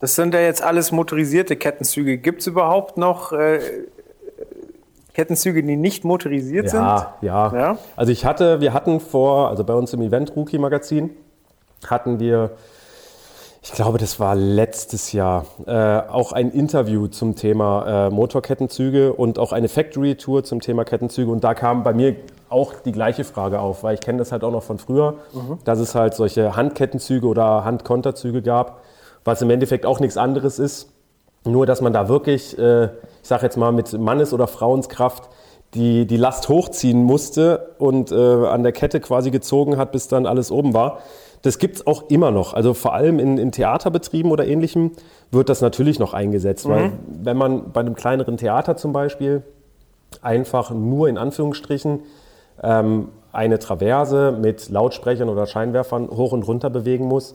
[0.00, 2.18] Das sind ja jetzt alles motorisierte Kettenzüge.
[2.18, 3.60] Gibt es überhaupt noch äh,
[5.12, 6.70] Kettenzüge, die nicht motorisiert ja,
[7.20, 7.26] sind?
[7.26, 7.78] Ja, ja.
[7.96, 11.10] Also ich hatte, wir hatten vor, also bei uns im Event Rookie Magazin,
[11.84, 12.52] hatten wir,
[13.60, 19.40] ich glaube, das war letztes Jahr, äh, auch ein Interview zum Thema äh, Motorkettenzüge und
[19.40, 21.32] auch eine Factory Tour zum Thema Kettenzüge.
[21.32, 22.14] Und da kam bei mir
[22.48, 25.58] auch die gleiche Frage auf, weil ich kenne das halt auch noch von früher, mhm.
[25.64, 28.82] dass es halt solche Handkettenzüge oder Handkonterzüge gab
[29.24, 30.90] was im Endeffekt auch nichts anderes ist.
[31.44, 32.90] Nur, dass man da wirklich, äh, ich
[33.22, 35.28] sage jetzt mal, mit Mannes- oder Frauenskraft
[35.74, 40.26] die, die Last hochziehen musste und äh, an der Kette quasi gezogen hat, bis dann
[40.26, 41.00] alles oben war.
[41.42, 42.54] Das gibt es auch immer noch.
[42.54, 44.92] Also vor allem in, in, Theaterbetrieben oder ähnlichem
[45.30, 46.66] wird das natürlich noch eingesetzt.
[46.66, 46.70] Mhm.
[46.70, 49.42] Weil wenn man bei einem kleineren Theater zum Beispiel
[50.22, 52.00] einfach nur in Anführungsstrichen
[52.62, 57.34] ähm, eine Traverse mit Lautsprechern oder Scheinwerfern hoch und runter bewegen muss,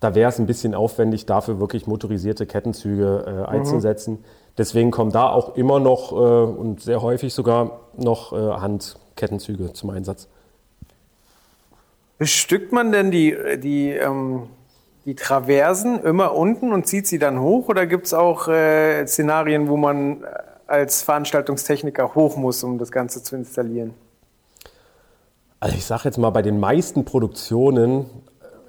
[0.00, 4.14] da wäre es ein bisschen aufwendig, dafür wirklich motorisierte Kettenzüge äh, einzusetzen.
[4.14, 4.24] Mhm.
[4.58, 9.90] Deswegen kommen da auch immer noch äh, und sehr häufig sogar noch äh, Handkettenzüge zum
[9.90, 10.28] Einsatz.
[12.18, 14.44] Bestückt man denn die, die, ähm,
[15.04, 17.68] die Traversen immer unten und zieht sie dann hoch?
[17.68, 20.26] Oder gibt es auch äh, Szenarien, wo man äh,
[20.66, 23.94] als Veranstaltungstechniker hoch muss, um das Ganze zu installieren?
[25.58, 28.06] Also ich sage jetzt mal, bei den meisten Produktionen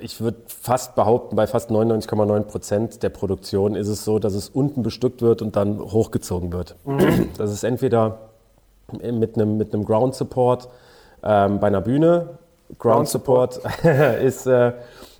[0.05, 4.49] ich würde fast behaupten, bei fast 99,9 Prozent der Produktion ist es so, dass es
[4.49, 6.75] unten bestückt wird und dann hochgezogen wird.
[6.85, 7.29] Mhm.
[7.37, 8.19] Das ist entweder
[9.01, 10.69] mit einem, mit einem Ground Support
[11.23, 12.37] ähm, bei einer Bühne.
[12.77, 13.61] Ground, Ground Support,
[14.23, 14.73] ist, äh,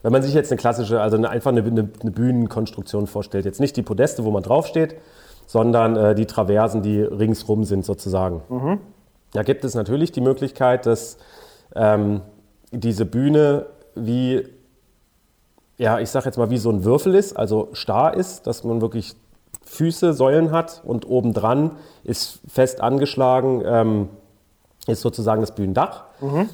[0.03, 3.59] wenn man sich jetzt eine klassische, also eine, einfach eine, eine, eine, Bühnenkonstruktion vorstellt, jetzt
[3.59, 4.95] nicht die Podeste, wo man draufsteht,
[5.47, 8.43] sondern äh, die Traversen, die ringsrum sind sozusagen.
[8.49, 8.79] Mhm.
[9.33, 11.17] Da gibt es natürlich die Möglichkeit, dass
[11.75, 12.21] ähm,
[12.71, 14.43] diese Bühne wie,
[15.77, 18.81] ja, ich sag jetzt mal, wie so ein Würfel ist, also starr ist, dass man
[18.81, 19.15] wirklich
[19.65, 21.71] Füße, Säulen hat und obendran
[22.03, 24.09] ist fest angeschlagen, ähm,
[24.88, 26.05] ist sozusagen das Bühnendach.
[26.21, 26.49] Mhm.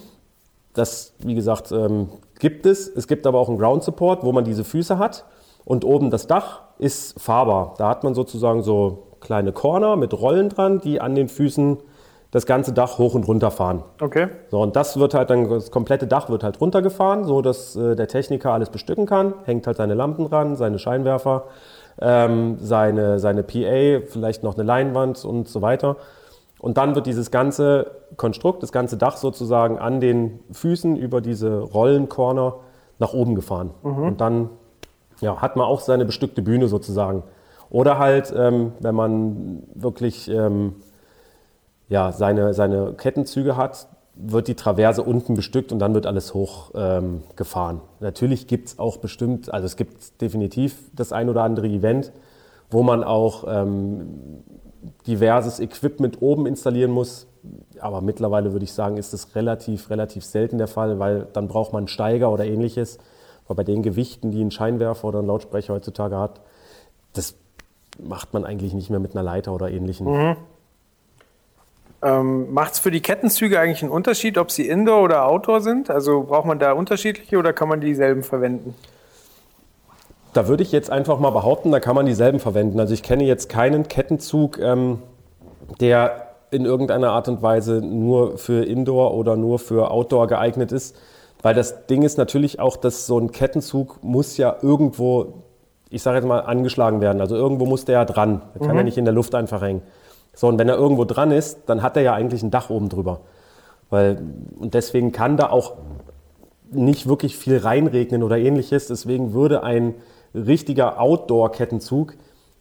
[0.73, 2.87] Das, wie gesagt, ähm, gibt es.
[2.87, 5.25] Es gibt aber auch einen Ground Support, wo man diese Füße hat.
[5.65, 7.75] Und oben das Dach ist fahrbar.
[7.77, 11.77] Da hat man sozusagen so kleine Corner mit Rollen dran, die an den Füßen
[12.31, 13.83] das ganze Dach hoch und runter fahren.
[13.99, 14.29] Okay.
[14.49, 17.95] So, und das wird halt dann, das komplette Dach wird halt runtergefahren, so dass äh,
[17.95, 21.43] der Techniker alles bestücken kann, hängt halt seine Lampen dran, seine Scheinwerfer,
[21.99, 25.97] ähm, seine, seine PA, vielleicht noch eine Leinwand und so weiter.
[26.59, 31.59] Und dann wird dieses ganze Konstrukt, das ganze Dach sozusagen an den Füßen über diese
[31.59, 32.55] Rollencorner
[32.99, 33.71] nach oben gefahren.
[33.83, 34.03] Mhm.
[34.03, 34.49] Und dann
[35.19, 37.23] ja, hat man auch seine bestückte Bühne sozusagen.
[37.69, 40.75] Oder halt, ähm, wenn man wirklich ähm,
[41.91, 46.71] ja, seine, seine Kettenzüge hat, wird die Traverse unten bestückt und dann wird alles hoch
[46.73, 47.23] ähm.
[47.99, 52.13] Natürlich gibt es auch bestimmt, also es gibt definitiv das ein oder andere Event,
[52.69, 54.41] wo man auch ähm,
[55.05, 57.27] diverses Equipment oben installieren muss.
[57.81, 61.73] Aber mittlerweile würde ich sagen, ist das relativ, relativ selten der Fall, weil dann braucht
[61.73, 62.99] man einen Steiger oder ähnliches.
[63.45, 66.39] Aber bei den Gewichten, die ein Scheinwerfer oder ein Lautsprecher heutzutage hat,
[67.11, 67.35] das
[67.99, 70.07] macht man eigentlich nicht mehr mit einer Leiter oder ähnlichem.
[70.07, 70.37] Mhm.
[72.03, 75.89] Ähm, Macht es für die Kettenzüge eigentlich einen Unterschied, ob sie Indoor oder Outdoor sind?
[75.89, 78.75] Also braucht man da unterschiedliche oder kann man dieselben verwenden?
[80.33, 82.79] Da würde ich jetzt einfach mal behaupten, da kann man dieselben verwenden.
[82.79, 84.99] Also ich kenne jetzt keinen Kettenzug, ähm,
[85.79, 90.95] der in irgendeiner Art und Weise nur für Indoor oder nur für Outdoor geeignet ist.
[91.41, 95.33] Weil das Ding ist natürlich auch, dass so ein Kettenzug muss ja irgendwo,
[95.89, 97.21] ich sage jetzt mal, angeschlagen werden.
[97.21, 98.41] Also irgendwo muss der ja dran.
[98.53, 98.77] Der kann mhm.
[98.77, 99.81] ja nicht in der Luft einfach hängen.
[100.33, 102.89] So, und wenn er irgendwo dran ist, dann hat er ja eigentlich ein Dach oben
[102.89, 103.21] drüber.
[103.89, 104.21] Weil,
[104.57, 105.73] und deswegen kann da auch
[106.71, 108.87] nicht wirklich viel reinregnen oder ähnliches.
[108.87, 109.95] Deswegen würde ein
[110.33, 112.15] richtiger Outdoor-Kettenzug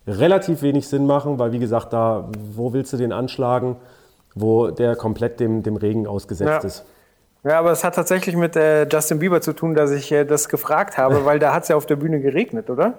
[0.07, 3.77] relativ wenig Sinn machen, weil wie gesagt, da, wo willst du den anschlagen,
[4.35, 6.67] wo der komplett dem, dem Regen ausgesetzt ja.
[6.67, 6.85] ist.
[7.43, 10.49] Ja, aber es hat tatsächlich mit äh, Justin Bieber zu tun, dass ich äh, das
[10.49, 12.95] gefragt habe, weil da hat es ja auf der Bühne geregnet, oder?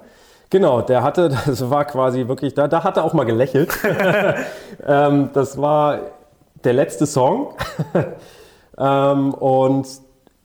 [0.51, 3.71] Genau, der hatte, das war quasi wirklich, da, da hat er auch mal gelächelt.
[4.85, 5.99] ähm, das war
[6.63, 7.55] der letzte Song.
[8.77, 9.87] ähm, und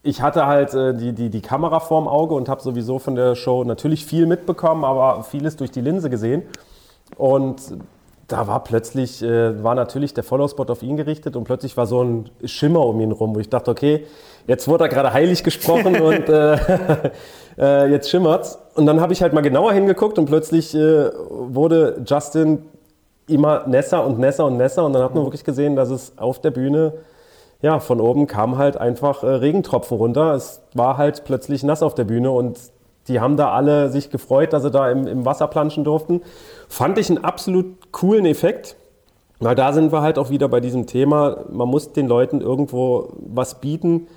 [0.03, 3.35] ich hatte halt äh, die, die, die Kamera vorm Auge und habe sowieso von der
[3.35, 6.42] Show natürlich viel mitbekommen, aber vieles durch die Linse gesehen.
[7.16, 7.61] Und
[8.29, 12.03] da war plötzlich, äh, war natürlich der Follow-Spot auf ihn gerichtet und plötzlich war so
[12.03, 14.07] ein Schimmer um ihn rum, wo ich dachte, okay,
[14.47, 16.59] jetzt wurde er gerade heilig gesprochen und äh,
[17.59, 18.59] äh, jetzt schimmert's.
[18.76, 22.62] Und dann habe ich halt mal genauer hingeguckt und plötzlich äh, wurde Justin
[23.26, 26.40] immer nässer und nässer und nässer und dann hat man wirklich gesehen, dass es auf
[26.40, 26.92] der Bühne,
[27.62, 30.34] ja, von oben kam halt einfach äh, Regentropfen runter.
[30.34, 32.58] Es war halt plötzlich nass auf der Bühne und
[33.08, 36.22] die haben da alle sich gefreut, dass sie da im, im Wasser planschen durften.
[36.68, 38.76] Fand ich einen absolut coolen Effekt.
[39.38, 43.12] Weil da sind wir halt auch wieder bei diesem Thema, man muss den Leuten irgendwo
[43.18, 44.08] was bieten,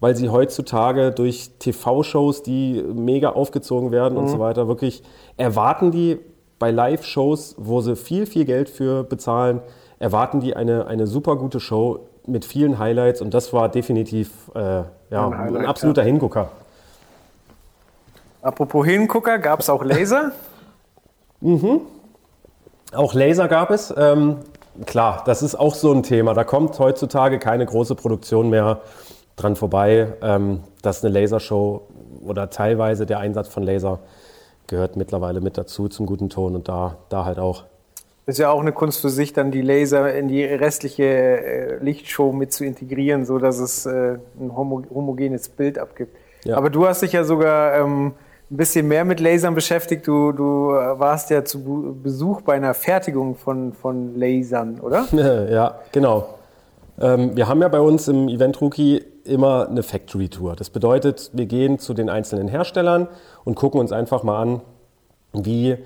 [0.00, 4.20] weil sie heutzutage durch TV-Shows, die mega aufgezogen werden mhm.
[4.20, 5.02] und so weiter, wirklich
[5.36, 6.18] erwarten die
[6.58, 9.60] bei Live-Shows, wo sie viel, viel Geld für bezahlen,
[9.98, 14.60] erwarten die eine, eine super gute Show mit vielen Highlights und das war definitiv äh,
[14.60, 16.06] ja, ein, Highlight, ein, absoluter ja.
[16.06, 16.50] Hingucker.
[18.42, 20.32] Apropos Hingucker, gab es auch Laser?
[21.40, 21.80] mhm.
[22.94, 23.92] Auch Laser gab es.
[23.96, 24.36] Ähm,
[24.86, 26.34] klar, das ist auch so ein Thema.
[26.34, 28.80] Da kommt heutzutage keine große Produktion mehr
[29.36, 31.82] dran vorbei, ähm, dass eine Lasershow
[32.24, 34.00] oder teilweise der Einsatz von Laser
[34.66, 37.64] gehört mittlerweile mit dazu zum guten Ton und da, da halt auch.
[38.26, 42.32] Ist ja auch eine Kunst für sich, dann die Laser in die restliche äh, Lichtshow
[42.32, 46.16] mit zu integrieren, so dass es äh, ein homo homogenes Bild abgibt.
[46.44, 46.56] Ja.
[46.56, 48.14] Aber du hast dich ja sogar ähm,
[48.50, 50.06] ein bisschen mehr mit Lasern beschäftigt.
[50.06, 55.06] Du, du äh, warst ja zu Besuch bei einer Fertigung von, von Lasern, oder?
[55.50, 56.28] Ja, genau.
[56.98, 60.56] Ähm, wir haben ja bei uns im Event Rookie immer eine Factory Tour.
[60.56, 63.08] Das bedeutet, wir gehen zu den einzelnen Herstellern
[63.44, 64.60] und gucken uns einfach mal an,
[65.32, 65.76] wie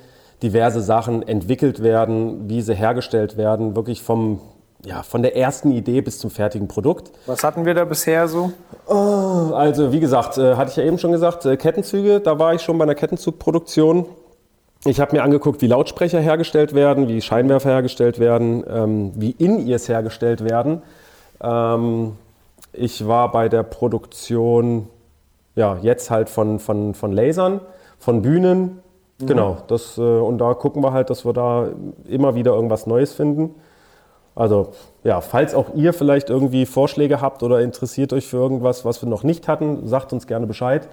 [0.43, 4.41] diverse Sachen entwickelt werden, wie sie hergestellt werden, wirklich vom
[4.85, 7.11] ja, von der ersten Idee bis zum fertigen Produkt.
[7.27, 8.53] Was hatten wir da bisher so?
[8.87, 12.63] Also wie gesagt, äh, hatte ich ja eben schon gesagt, äh, Kettenzüge, da war ich
[12.63, 14.07] schon bei einer Kettenzugproduktion.
[14.85, 19.89] Ich habe mir angeguckt, wie Lautsprecher hergestellt werden, wie Scheinwerfer hergestellt werden, ähm, wie In-Ears
[19.89, 20.83] hergestellt werden.
[21.43, 22.13] Ähm,
[22.79, 24.89] ich war bei der Produktion,
[25.55, 27.61] ja, jetzt halt von, von, von Lasern,
[27.99, 28.81] von Bühnen.
[29.21, 31.71] Genau, das, äh, und da gucken wir halt, dass wir da
[32.09, 33.55] immer wieder irgendwas Neues finden.
[34.37, 34.71] Also
[35.03, 39.09] ja, falls auch ihr vielleicht irgendwie Vorschläge habt oder interessiert euch für irgendwas, was wir
[39.09, 40.89] noch nicht hatten, sagt uns gerne Bescheid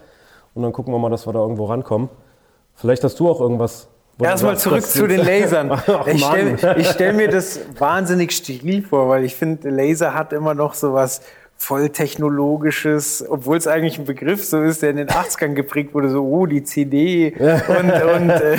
[0.56, 2.10] und dann gucken wir mal, dass wir da irgendwo rankommen.
[2.74, 3.88] Vielleicht hast du auch irgendwas.
[4.20, 5.72] Erstmal zurück zu den Lasern.
[5.88, 10.56] Ach, ich stelle stell mir das wahnsinnig steril vor, weil ich finde, Laser hat immer
[10.56, 11.22] noch so was
[11.58, 16.24] volltechnologisches, obwohl es eigentlich ein Begriff so ist, der in den 80ern geprägt wurde, so,
[16.24, 17.34] oh, die CD
[17.68, 18.58] und, und, äh,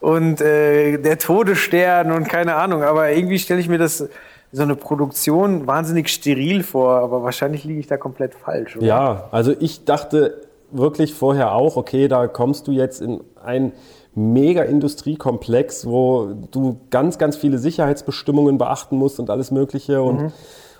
[0.00, 2.82] und äh, der Todesstern und keine Ahnung.
[2.82, 4.08] Aber irgendwie stelle ich mir das
[4.52, 8.76] so eine Produktion wahnsinnig steril vor, aber wahrscheinlich liege ich da komplett falsch.
[8.76, 8.86] Oder?
[8.86, 13.72] Ja, also ich dachte wirklich vorher auch, okay, da kommst du jetzt in ein
[14.14, 20.32] mega Industriekomplex, wo du ganz, ganz viele Sicherheitsbestimmungen beachten musst und alles Mögliche und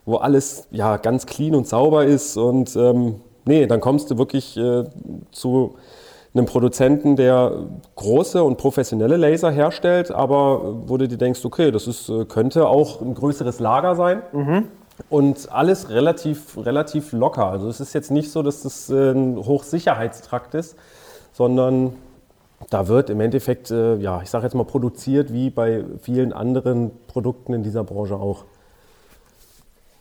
[0.04, 4.56] wo alles ja ganz clean und sauber ist und ähm, nee, dann kommst du wirklich
[4.56, 4.84] äh,
[5.32, 5.74] zu
[6.32, 7.52] einem Produzenten, der
[7.96, 12.68] große und professionelle Laser herstellt, aber wo du dir denkst, okay, das ist, äh, könnte
[12.68, 14.22] auch ein größeres Lager sein.
[15.08, 17.46] Und alles relativ, relativ locker.
[17.46, 20.76] Also es ist jetzt nicht so, dass das äh, ein Hochsicherheitstrakt ist,
[21.32, 21.94] sondern
[22.68, 26.90] da wird im Endeffekt, äh, ja, ich sage jetzt mal, produziert wie bei vielen anderen
[27.08, 28.44] Produkten in dieser Branche auch.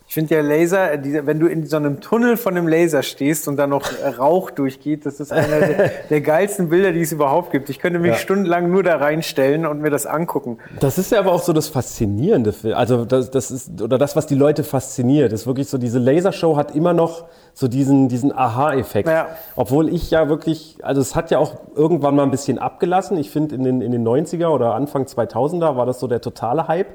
[0.10, 3.48] Ich finde ja Laser, äh, wenn du in so einem Tunnel von einem Laser stehst
[3.48, 7.12] und da noch äh, Rauch durchgeht, das ist einer der, der geilsten Bilder, die es
[7.12, 7.70] überhaupt gibt.
[7.70, 8.18] Ich könnte mich Ja.
[8.18, 10.58] stundenlang nur da reinstellen und mir das angucken.
[10.80, 14.26] Das ist ja aber auch so das Faszinierende, also das, das ist, oder das, was
[14.26, 19.08] die Leute fasziniert, ist wirklich so, diese Lasershow hat immer noch so diesen, diesen Aha-Effekt.
[19.08, 19.28] Ja.
[19.56, 23.16] Obwohl ich ja wirklich, also es hat ja auch irgendwann mal ein bisschen abgelassen.
[23.20, 26.68] Ich finde, in den, in den 90er oder Anfang 2000er war das so der totale
[26.68, 26.88] Hype.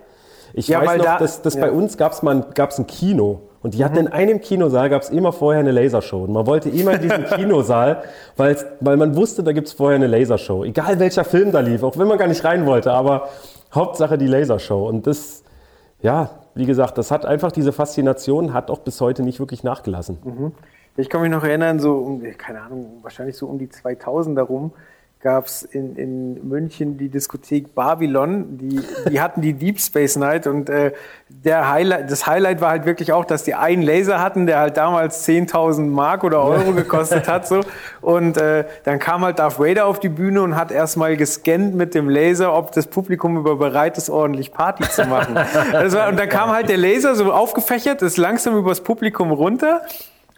[0.55, 1.61] Ich Ja, weiß noch, da- dass, dass ja.
[1.61, 1.65] Mhm.
[1.67, 3.41] bei uns gab es mal ein, gab's ein Kino.
[3.63, 6.25] Und die hatten in einem Kinosaal, gab es immer vorher eine Lasershow.
[6.25, 8.03] Und man wollte immer in diesen Kinosaal,
[8.37, 8.57] weil
[8.97, 10.65] man wusste, da gibt es vorher eine Lasershow.
[10.65, 12.93] Egal welcher Film da lief, auch wenn man gar nicht rein wollte.
[12.93, 13.29] Aber
[13.75, 14.87] Hauptsache die Lasershow.
[14.87, 15.43] Und das,
[16.03, 20.53] ja, wie gesagt, das hat einfach diese Faszination, hat auch bis heute nicht wirklich nachgelassen.
[20.99, 24.73] Ich kann mich noch erinnern, so, um, keine Ahnung, wahrscheinlich so um die 2000 darum,
[25.25, 28.59] gab es in, in München die Diskothek Babylon.
[28.59, 30.93] Die, die hatten die Deep Space Night und äh,
[31.29, 34.77] der Highlight, das Highlight war halt wirklich auch, dass die einen Laser hatten, der halt
[34.77, 37.49] damals 10.000 Mark oder Euro gekostet hat.
[37.49, 37.62] So.
[38.03, 41.95] Und äh, dann kam halt Darth Vader auf die Bühne und hat erstmal gescannt mit
[41.95, 45.35] dem Laser, ob das Publikum über bereit ist, ordentlich Party zu machen.
[45.35, 49.81] War, und dann kam halt der Laser so aufgefächert, ist langsam übers Publikum runter.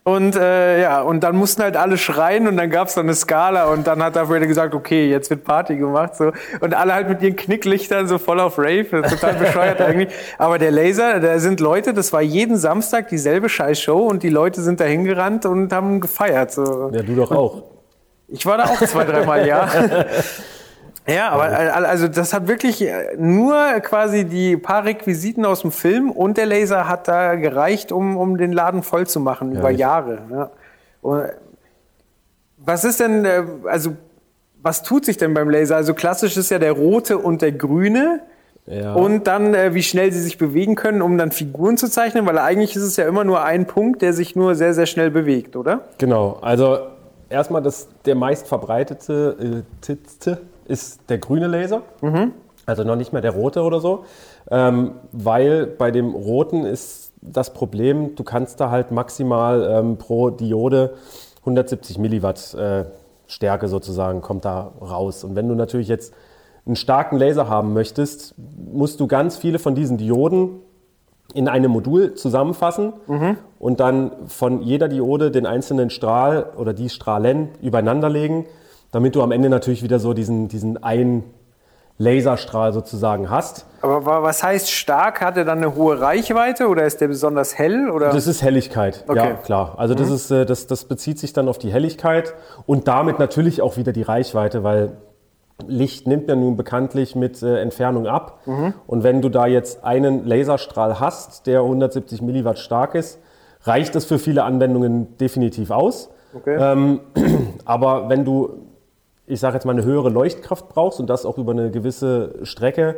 [0.06, 3.64] Und äh, ja, und dann mussten halt alle schreien und dann gab's so eine Skala
[3.64, 6.14] und dann hat Darth Vader gesagt, okay, jetzt wird Party gemacht.
[6.14, 6.30] So.
[6.60, 10.14] Und alle halt mit ihren Knicklichtern so voll auf Rave, das ist total bescheuert eigentlich.
[10.38, 14.62] Aber der Laser, da sind Leute, das war jeden Samstag dieselbe Scheißshow und die Leute
[14.62, 16.52] sind da hingerannt und haben gefeiert.
[16.52, 16.92] So.
[16.92, 17.64] Ja, du doch auch.
[18.28, 19.68] Ich war da auch zwei, dreimal, ja.
[21.06, 25.70] Ja, aber äh, also das hat wirklich äh, nur quasi die paar Requisiten aus dem
[25.70, 29.70] Film und der Laser hat da gereicht, um, um den Laden voll zu machen über
[29.70, 30.18] ich- Jahre.
[30.30, 30.50] Ja.
[31.02, 31.32] Und äh,
[32.58, 33.90] was ist denn, äh, also
[34.62, 35.76] was tut sich denn beim Laser?
[35.76, 38.20] Also klassisch ist ja der rote und der grüne.
[38.66, 38.94] Ja.
[38.94, 42.36] Und dann, äh, wie schnell sie sich bewegen können, um dann Figuren zu zeichnen, weil
[42.36, 45.54] eigentlich ist es ja immer nur ein Punkt, der sich nur sehr, sehr schnell bewegt,
[45.54, 45.82] oder?
[45.98, 46.78] Genau, also
[47.28, 49.86] erstmal das, der meist verbreitete äh,
[50.68, 51.82] ist der grüne Laser,
[52.66, 54.04] also noch nicht mehr der rote oder so,
[54.50, 60.30] ähm, weil bei dem roten ist das Problem, du kannst da halt maximal ähm, pro
[60.30, 60.94] Diode
[61.40, 62.84] 170 Milliwatt äh,
[63.26, 65.24] Stärke sozusagen kommt da raus.
[65.24, 66.14] Und wenn du natürlich jetzt
[66.64, 68.34] einen starken Laser haben möchtest,
[68.72, 70.60] musst du ganz viele von diesen Dioden
[71.34, 72.92] in einem Modul zusammenfassen
[73.58, 78.46] und dann von jeder Diode den einzelnen Strahl oder die Strahlen übereinander legen,
[78.92, 81.24] damit du am Ende natürlich wieder so diesen, diesen einen
[81.98, 83.64] Laserstrahl sozusagen hast.
[83.80, 85.22] Aber wa- was heißt stark?
[85.22, 87.88] Hat er dann eine hohe Reichweite oder ist der besonders hell?
[87.90, 88.10] Oder?
[88.10, 89.16] Das ist Helligkeit, Okay.
[89.18, 89.74] ja klar.
[89.78, 92.34] Also das, ist, äh, das, das bezieht sich dann auf die Helligkeit
[92.66, 94.98] und damit natürlich auch wieder die Reichweite, weil
[95.66, 98.40] Licht nimmt ja nun bekanntlich mit äh, Entfernung ab.
[98.86, 103.18] Und wenn du da jetzt einen Laserstrahl hast, der 170 Milliwatt stark ist,
[103.62, 106.10] reicht das für viele Anwendungen definitiv aus.
[106.34, 106.58] Okay.
[106.60, 107.00] Ähm,
[107.64, 108.50] aber wenn du,
[109.26, 112.96] ich sage jetzt mal, eine höhere Leuchtkraft brauchst und das auch über eine gewisse Strecke,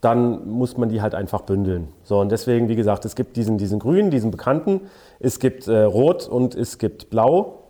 [0.00, 1.88] dann muss man die halt einfach bündeln.
[2.04, 4.82] So, und deswegen, wie gesagt, es gibt diesen, diesen grün, diesen bekannten,
[5.18, 7.64] es gibt äh, rot und es gibt blau.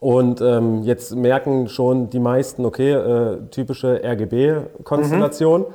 [0.00, 5.60] Und ähm, jetzt merken schon die meisten, okay, äh, typische RGB-Konstellation.
[5.60, 5.66] Mhm.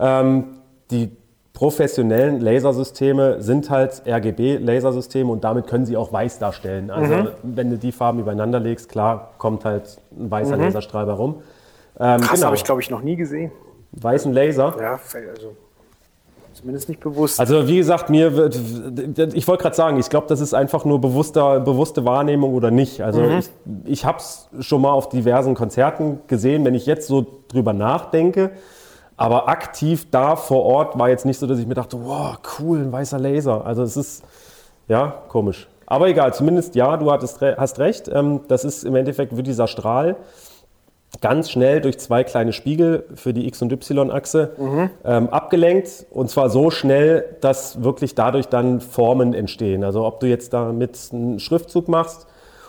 [0.00, 0.44] Ähm,
[0.90, 1.16] die
[1.60, 6.90] professionellen Lasersysteme sind halt RGB-Lasersysteme und damit können sie auch weiß darstellen.
[6.90, 7.28] Also mhm.
[7.42, 10.62] wenn du die Farben übereinander legst, klar, kommt halt ein weißer mhm.
[10.62, 11.42] Laserstrahl bei rum.
[11.98, 12.46] Ähm, Krass, genau.
[12.46, 13.52] habe ich glaube ich noch nie gesehen.
[13.92, 14.74] Weißen Laser?
[14.80, 14.98] Ja,
[15.32, 15.54] also
[16.54, 17.38] zumindest nicht bewusst.
[17.38, 18.58] Also wie gesagt, mir wird,
[19.34, 23.02] ich wollte gerade sagen, ich glaube, das ist einfach nur bewusster, bewusste Wahrnehmung oder nicht.
[23.02, 23.38] Also mhm.
[23.38, 23.50] ich,
[23.84, 28.50] ich habe es schon mal auf diversen Konzerten gesehen, wenn ich jetzt so drüber nachdenke.
[29.20, 32.78] Aber aktiv da vor Ort war jetzt nicht so, dass ich mir dachte, wow, cool,
[32.78, 33.66] ein weißer Laser.
[33.66, 34.24] Also es ist,
[34.88, 35.68] ja, komisch.
[35.84, 38.08] Aber egal, zumindest ja, du hattest, hast recht.
[38.08, 40.16] Ähm, das ist im Endeffekt, wird dieser Strahl
[41.20, 44.90] ganz schnell durch zwei kleine Spiegel für die X- und Y-Achse mhm.
[45.04, 46.06] ähm, abgelenkt.
[46.10, 49.84] Und zwar so schnell, dass wirklich dadurch dann Formen entstehen.
[49.84, 52.26] Also ob du jetzt damit einen Schriftzug machst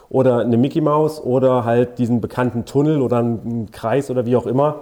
[0.10, 4.48] oder eine Mickey Maus oder halt diesen bekannten Tunnel oder einen Kreis oder wie auch
[4.48, 4.82] immer.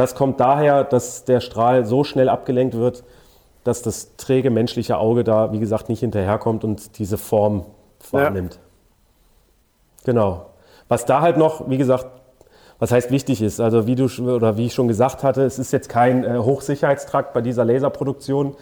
[0.00, 3.04] Das kommt daher, dass der Strahl so schnell abgelenkt wird,
[3.64, 7.66] dass das träge menschliche Auge da, wie gesagt, nicht hinterherkommt und diese Form
[8.10, 8.54] wahrnimmt.
[8.54, 8.60] Ja.
[10.06, 10.46] Genau.
[10.88, 12.06] Was da halt noch, wie gesagt,
[12.78, 13.60] was heißt wichtig ist.
[13.60, 17.34] Also wie du oder wie ich schon gesagt hatte, es ist jetzt kein äh, Hochsicherheitstrakt
[17.34, 18.56] bei dieser Laserproduktion,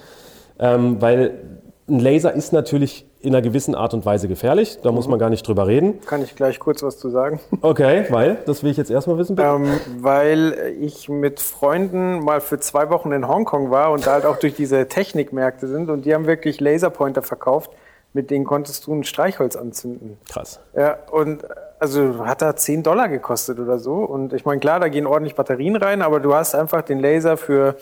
[0.59, 4.79] ähm, weil ein Laser ist natürlich in einer gewissen Art und Weise gefährlich.
[4.83, 4.97] Da mhm.
[4.97, 6.01] muss man gar nicht drüber reden.
[6.07, 7.41] Kann ich gleich kurz was zu sagen?
[7.61, 9.49] Okay, weil, das will ich jetzt erstmal wissen, bitte.
[9.49, 14.27] Ähm, weil ich mit Freunden mal für zwei Wochen in Hongkong war und da halt
[14.27, 17.71] auch durch diese Technikmärkte sind und die haben wirklich Laserpointer verkauft
[18.13, 20.19] mit denen konntest du ein Streichholz anzünden.
[20.29, 20.61] Krass.
[20.75, 21.45] Ja, und
[21.79, 23.97] also hat da 10 Dollar gekostet oder so.
[23.97, 27.37] Und ich meine, klar, da gehen ordentlich Batterien rein, aber du hast einfach den Laser
[27.37, 27.77] für,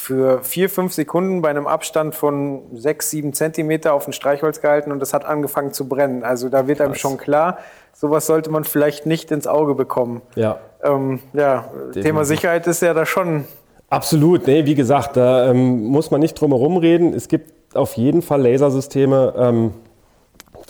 [0.00, 4.92] für vier, fünf Sekunden bei einem Abstand von sechs, sieben Zentimeter auf ein Streichholz gehalten
[4.92, 6.24] und das hat angefangen zu brennen.
[6.24, 6.86] Also da wird Krass.
[6.86, 7.58] einem schon klar,
[7.92, 10.22] sowas sollte man vielleicht nicht ins Auge bekommen.
[10.34, 10.58] Ja.
[10.82, 13.44] Ähm, ja, Thema Sicherheit ist ja da schon.
[13.90, 17.12] Absolut, nee, wie gesagt, da ähm, muss man nicht drum herum reden.
[17.12, 19.74] Es gibt auf jeden Fall Lasersysteme, ähm,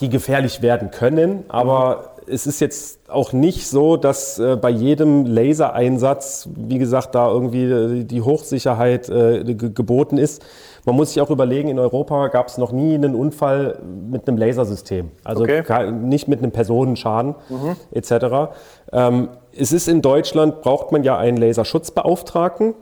[0.01, 2.10] die gefährlich werden können, aber.
[2.31, 7.63] Es ist jetzt auch nicht so, dass äh, bei jedem Lasereinsatz, wie gesagt, da irgendwie
[7.63, 10.43] äh, die Hochsicherheit äh, geboten ist.
[10.85, 13.79] Man muss sich auch überlegen, in Europa gab es noch nie einen Unfall
[14.09, 15.11] mit einem Lasersystem.
[15.23, 15.91] Also okay.
[15.91, 17.75] nicht mit einem Personenschaden mhm.
[17.91, 18.53] etc.
[18.91, 22.73] Ähm, es ist in Deutschland, braucht man ja einen Laserschutzbeauftragten.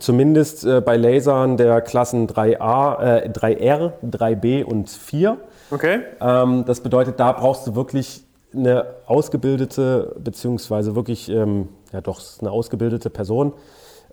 [0.00, 5.38] Zumindest äh, bei Lasern der Klassen 3A, äh, 3R, 3B und 4.
[5.70, 6.00] Okay.
[6.20, 12.50] Ähm, das bedeutet, da brauchst du wirklich eine ausgebildete, beziehungsweise wirklich, ähm, ja doch, eine
[12.50, 13.52] ausgebildete Person,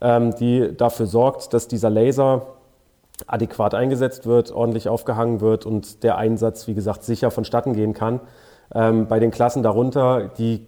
[0.02, 2.48] ähm, die dafür sorgt, dass dieser Laser
[3.28, 8.20] adäquat eingesetzt wird, ordentlich aufgehangen wird und der Einsatz, wie gesagt, sicher vonstatten gehen kann.
[8.74, 10.68] Ähm, bei den Klassen darunter, die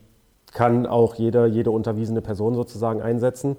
[0.54, 3.58] kann auch jeder, jede unterwiesene Person sozusagen einsetzen.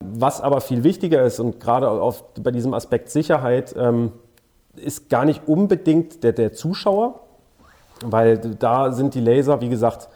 [0.00, 4.12] Was aber viel wichtiger ist und gerade auf, bei diesem Aspekt Sicherheit ähm,
[4.76, 7.20] ist gar nicht unbedingt der, der Zuschauer,
[8.04, 10.08] weil da sind die Laser, wie gesagt,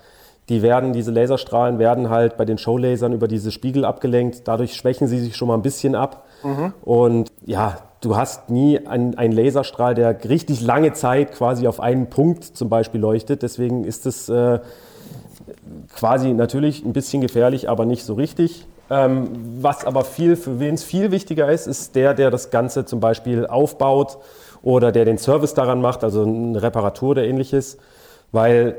[0.49, 4.43] die werden, diese Laserstrahlen werden halt bei den Showlasern über diese Spiegel abgelenkt.
[4.49, 6.25] Dadurch schwächen sie sich schon mal ein bisschen ab.
[6.43, 6.75] Mhm.
[6.83, 12.11] Und ja, du hast nie einen, einen, Laserstrahl, der richtig lange Zeit quasi auf einen
[12.11, 13.43] Punkt zum Beispiel leuchtet.
[13.43, 14.59] Deswegen ist es äh,
[15.95, 18.67] quasi natürlich ein bisschen gefährlich, aber nicht so richtig.
[18.91, 19.29] Ähm,
[19.61, 22.99] was aber viel, für wen es viel wichtiger ist, ist der, der das Ganze zum
[22.99, 24.19] Beispiel aufbaut
[24.63, 27.79] oder der den Service daran macht, also eine Reparatur oder ähnliches.
[28.31, 28.77] Weil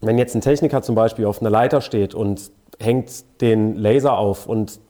[0.00, 4.46] wenn jetzt ein Techniker zum Beispiel auf einer Leiter steht und hängt den Laser auf
[4.46, 4.80] und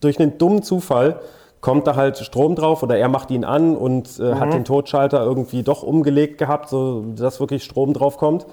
[0.00, 1.20] durch einen dummen Zufall
[1.60, 4.40] kommt da halt Strom drauf oder er macht ihn an und äh, mhm.
[4.40, 8.46] hat den Totschalter irgendwie doch umgelegt gehabt, so dass wirklich Strom drauf kommt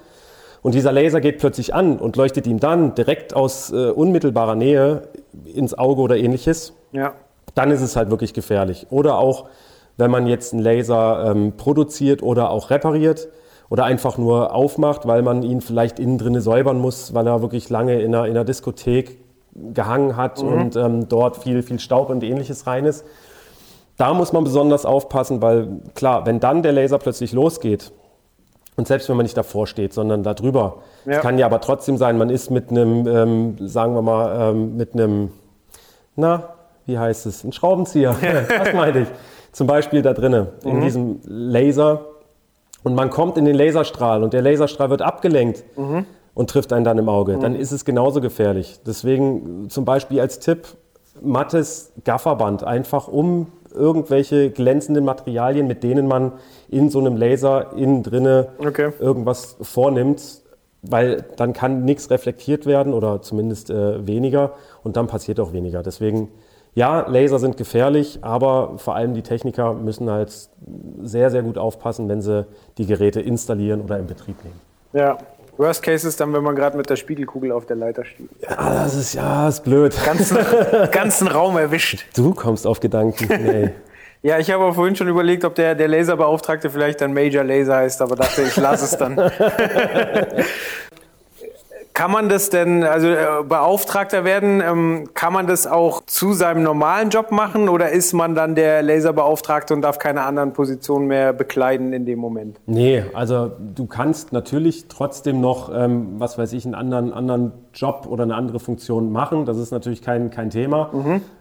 [0.64, 5.08] und dieser Laser geht plötzlich an und leuchtet ihm dann direkt aus äh, unmittelbarer Nähe
[5.44, 6.72] ins Auge oder ähnliches.
[6.92, 7.12] Ja.
[7.54, 8.86] Dann ist es halt wirklich gefährlich.
[8.88, 9.44] Oder auch,
[9.96, 13.28] wenn man jetzt einen Laser ähm, produziert oder auch repariert
[13.70, 17.70] oder einfach nur aufmacht, weil man ihn vielleicht innen drin säubern muss, weil er wirklich
[17.70, 19.18] lange in einer, in einer Diskothek
[19.54, 20.52] gehangen hat mhm.
[20.52, 23.04] und ähm, dort viel, viel Staub und ähnliches rein ist.
[23.96, 27.92] Da muss man besonders aufpassen, weil klar, wenn dann der Laser plötzlich losgeht,
[28.76, 30.78] und selbst wenn man nicht davor steht, sondern darüber.
[31.04, 31.12] Ja.
[31.12, 34.76] Es kann ja aber trotzdem sein, man ist mit einem, ähm, sagen wir mal, ähm,
[34.76, 35.30] mit einem,
[36.16, 36.54] na,
[36.86, 38.16] wie heißt es, ein Schraubenzieher.
[38.58, 39.08] Was meine ich?
[39.54, 40.80] Zum Beispiel da drinnen, in mhm.
[40.82, 42.06] diesem Laser.
[42.82, 46.04] Und man kommt in den Laserstrahl und der Laserstrahl wird abgelenkt mhm.
[46.34, 47.36] und trifft einen dann im Auge.
[47.36, 47.40] Mhm.
[47.40, 48.80] Dann ist es genauso gefährlich.
[48.84, 50.66] Deswegen zum Beispiel als Tipp,
[51.22, 56.32] mattes Gafferband, einfach um irgendwelche glänzenden Materialien, mit denen man
[56.68, 58.90] in so einem Laser innen drinne Okay.
[58.98, 60.42] irgendwas vornimmt,
[60.82, 64.52] weil dann kann nichts reflektiert werden oder zumindest äh, weniger
[64.82, 65.84] und dann passiert auch weniger.
[65.84, 66.28] Deswegen,
[66.74, 70.32] ja, Laser sind gefährlich, aber vor allem die Techniker müssen halt
[71.02, 72.46] sehr, sehr gut aufpassen, wenn sie
[72.78, 74.60] die Geräte installieren oder in Betrieb nehmen.
[74.92, 75.18] Ja.
[75.56, 78.28] Worst Case ist dann, wenn man gerade mit der Spiegelkugel auf der Leiter steht.
[78.42, 79.96] Ja, das ist ja, ist blöd.
[80.04, 80.38] Ganzen,
[80.90, 82.04] ganzen Raum erwischt.
[82.16, 83.28] Du kommst auf Gedanken.
[83.28, 83.70] Nee.
[84.24, 87.76] Ja, ich habe auch vorhin schon überlegt, ob der, der Laserbeauftragte vielleicht dann Major Laser
[87.76, 89.16] heißt, aber dachte, ich lasse es dann.
[91.94, 96.64] Kann man das denn, also äh, Beauftragter werden, ähm, kann man das auch zu seinem
[96.64, 101.32] normalen Job machen oder ist man dann der Laserbeauftragte und darf keine anderen Positionen mehr
[101.32, 102.58] bekleiden in dem Moment?
[102.66, 108.08] Nee, also du kannst natürlich trotzdem noch, ähm, was weiß ich, einen anderen, anderen Job
[108.10, 109.46] oder eine andere Funktion machen.
[109.46, 110.90] Das ist natürlich kein, kein Thema.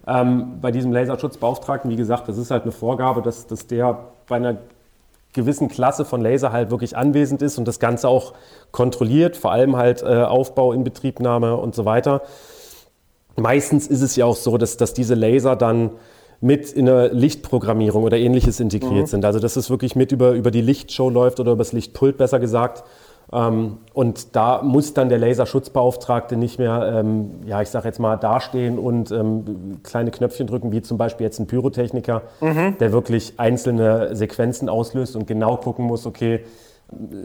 [0.05, 3.97] Ähm, bei diesem Laserschutzbeauftragten, wie gesagt, das ist halt eine Vorgabe, dass, dass der
[4.27, 4.57] bei einer
[5.33, 8.33] gewissen Klasse von Laser halt wirklich anwesend ist und das Ganze auch
[8.71, 12.21] kontrolliert, vor allem halt äh, Aufbau, Inbetriebnahme und so weiter.
[13.35, 15.91] Meistens ist es ja auch so, dass, dass diese Laser dann
[16.39, 19.23] mit in eine Lichtprogrammierung oder ähnliches integriert sind.
[19.23, 22.39] Also dass es wirklich mit über, über die Lichtshow läuft oder über das Lichtpult besser
[22.39, 22.83] gesagt.
[23.33, 28.15] Ähm, und da muss dann der Laserschutzbeauftragte nicht mehr, ähm, ja, ich sage jetzt mal,
[28.15, 32.21] dastehen und ähm, kleine Knöpfchen drücken, wie zum Beispiel jetzt ein Pyrotechniker,
[32.79, 36.41] der wirklich einzelne Sequenzen auslöst und genau gucken muss, okay,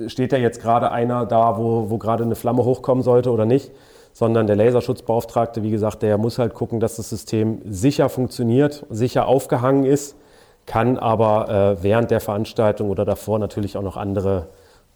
[0.07, 3.71] steht da jetzt gerade einer da, wo, wo gerade eine Flamme hochkommen sollte oder nicht,
[4.13, 9.27] sondern der Laserschutzbeauftragte, wie gesagt, der muss halt gucken, dass das System sicher funktioniert, sicher
[9.27, 10.17] aufgehangen ist,
[10.65, 14.49] kann aber äh, während der Veranstaltung oder davor natürlich auch noch andere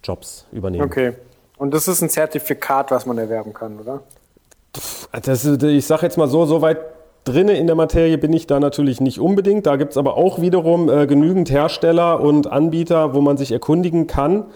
[0.03, 0.85] Jobs übernehmen.
[0.85, 1.15] Okay.
[1.59, 4.03] Und das ist ein Zertifikat, was man erwerben kann, oder?
[5.23, 6.79] Das, ich sage jetzt mal so, so weit
[7.25, 9.67] drinne in der Materie bin ich da natürlich nicht unbedingt.
[9.67, 14.07] Da gibt es aber auch wiederum äh, genügend Hersteller und Anbieter, wo man sich erkundigen
[14.07, 14.47] kann.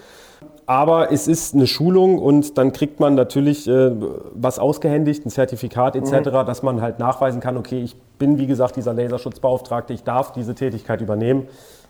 [0.65, 3.91] Aber es ist eine Schulung und dann kriegt man natürlich äh,
[4.33, 8.75] was ausgehändigt, ein Zertifikat etc., dass man halt nachweisen kann, okay, ich bin wie gesagt
[8.75, 11.47] dieser Laserschutzbeauftragte, ich darf diese Tätigkeit übernehmen.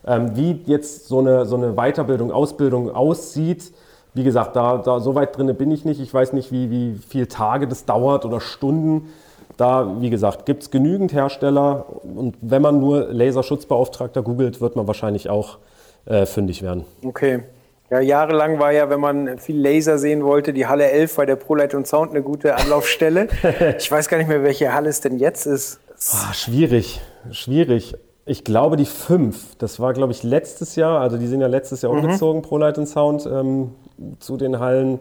[0.07, 3.73] Ähm, wie jetzt so eine, so eine Weiterbildung, Ausbildung aussieht,
[4.13, 5.99] wie gesagt, da, da so weit drinne bin ich nicht.
[5.99, 9.13] Ich weiß nicht, wie, wie viele Tage das dauert oder Stunden.
[9.57, 14.87] Da, wie gesagt, gibt es genügend Hersteller und wenn man nur Laserschutzbeauftragter googelt, wird man
[14.87, 15.57] wahrscheinlich auch
[16.05, 16.85] äh, fündig werden.
[17.03, 17.41] Okay.
[17.89, 21.37] Ja, jahrelang war ja, wenn man viel Laser sehen wollte, die Halle 11 bei der
[21.37, 23.29] ProLight und Sound eine gute Anlaufstelle.
[23.79, 25.79] ich weiß gar nicht mehr, welche Halle es denn jetzt ist.
[26.11, 27.01] Ah, schwierig,
[27.31, 27.95] schwierig.
[28.27, 31.81] Ich glaube, die fünf, das war, glaube ich, letztes Jahr, also die sind ja letztes
[31.81, 33.71] Jahr umgezogen, ProLight und Sound, ähm,
[34.19, 34.99] zu den Hallen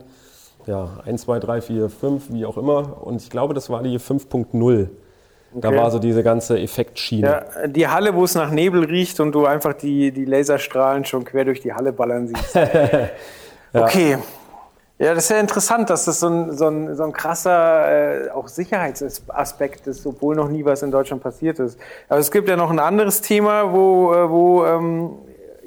[0.66, 3.04] ja, 1, 2, 3, 4, 5, wie auch immer.
[3.04, 4.88] Und ich glaube, das war die 5.0.
[5.54, 5.76] Da Okay.
[5.76, 7.26] war so diese ganze Effektschiene.
[7.26, 11.24] Ja, die Halle, wo es nach Nebel riecht und du einfach die, die Laserstrahlen schon
[11.24, 12.58] quer durch die Halle ballern siehst.
[13.72, 14.16] Okay.
[14.98, 18.30] Ja, das ist ja interessant, dass das so ein, so ein, so ein krasser äh,
[18.30, 21.78] auch Sicherheitsaspekt ist, obwohl noch nie was in Deutschland passiert ist.
[22.08, 25.10] Aber es gibt ja noch ein anderes Thema, wo, äh, wo ähm,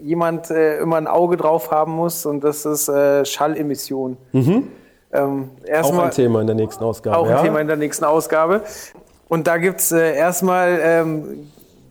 [0.02, 4.18] jemand äh, immer ein Auge drauf haben muss und das ist äh, Schallemission.
[4.34, 4.64] Ähm,
[5.12, 7.18] Auch erstmal- ein Thema in der nächsten Ausgabe.
[7.18, 7.42] auch ein ja?
[7.44, 8.64] Thema in der nächsten Ausgabe.
[9.28, 11.50] Und da gibt's äh, erstmal, ähm,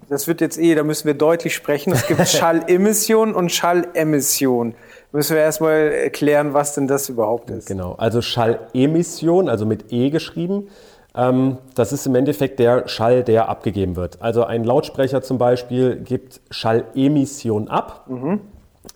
[0.08, 4.74] das wird jetzt eh, da müssen wir deutlich sprechen, es gibt Schallemission und Schallemission.
[5.12, 7.66] Müssen wir erstmal erklären, was denn das überhaupt ist.
[7.66, 10.68] Genau, also Schallemission, also mit E geschrieben.
[11.14, 14.20] Ähm, das ist im Endeffekt der Schall, der abgegeben wird.
[14.20, 18.06] Also ein Lautsprecher zum Beispiel gibt Schallemission ab.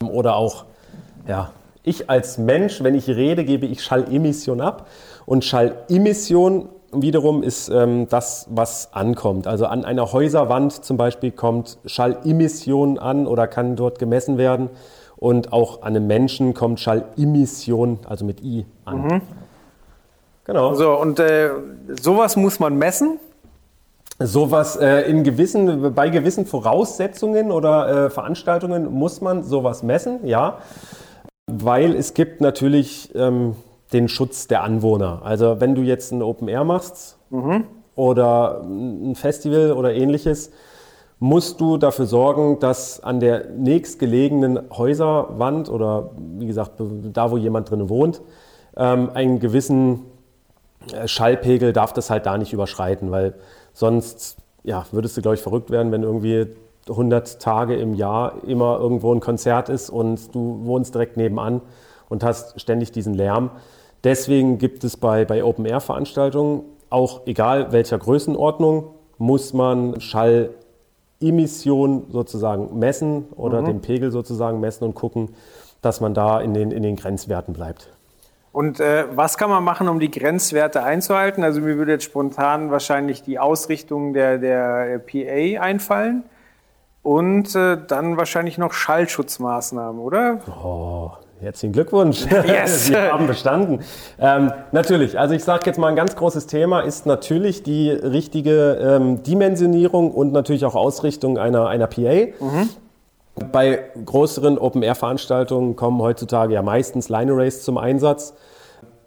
[0.07, 0.67] Oder auch,
[1.27, 1.53] ja,
[1.83, 4.89] ich als Mensch, wenn ich rede, gebe ich Schallemission ab.
[5.25, 9.47] Und Schallemission wiederum ist ähm, das, was ankommt.
[9.47, 14.71] Also an einer Häuserwand zum Beispiel kommt Schallemission an oder kann dort gemessen werden.
[15.23, 19.23] Und auch an einem Menschen kommt Schallemission, also mit I, an.
[20.43, 20.75] Genau.
[20.75, 21.51] So, und äh,
[22.01, 23.21] sowas muss man messen.
[24.19, 30.59] Sowas äh, in gewissen, bei gewissen Voraussetzungen oder äh, Veranstaltungen muss man sowas messen, ja.
[31.47, 33.55] Weil es gibt natürlich ähm,
[33.93, 35.23] den Schutz der Anwohner.
[35.23, 37.17] Also wenn du jetzt ein Open Air machst
[37.95, 40.51] oder ein Festival oder ähnliches,
[41.23, 47.71] musst du dafür sorgen, dass an der nächstgelegenen Häuserwand oder wie gesagt, da wo jemand
[47.71, 48.21] drin wohnt,
[48.77, 50.01] ähm, einen gewissen
[50.93, 53.35] äh, Schallpegel darf das halt da nicht überschreiten, weil
[53.73, 56.49] sonst ja, würdest du, glaube ich, verrückt werden, wenn irgendwie
[56.89, 61.61] 100 Tage im Jahr immer irgendwo ein Konzert ist und du wohnst direkt nebenan
[62.09, 63.53] und hast ständig diesen Lärm.
[64.03, 68.87] Deswegen gibt es bei, bei Open-Air-Veranstaltungen auch, egal welcher Größenordnung,
[69.19, 70.01] muss man
[71.23, 75.31] Schallemission sozusagen messen oder den Pegel sozusagen messen und gucken,
[75.81, 77.89] dass man da in den, in den Grenzwerten bleibt.
[78.53, 81.43] Und äh, was kann man machen, um die Grenzwerte einzuhalten?
[81.43, 86.25] Also mir würde jetzt spontan wahrscheinlich die Ausrichtung der, der PA einfallen
[87.03, 90.41] und äh, dann wahrscheinlich noch Schallschutzmaßnahmen, oder?
[90.63, 91.13] Oh,
[91.43, 92.25] herzlichen Glückwunsch.
[92.47, 92.87] Yes.
[92.87, 93.81] Sie haben bestanden.
[94.19, 98.75] Ähm, natürlich, also ich sage jetzt mal ein ganz großes Thema ist natürlich die richtige
[98.75, 102.29] ähm, Dimensionierung und natürlich auch Ausrichtung einer, einer PA.
[103.51, 108.35] Bei größeren Open-Air-Veranstaltungen kommen heutzutage ja meistens Line Arrays zum Einsatz,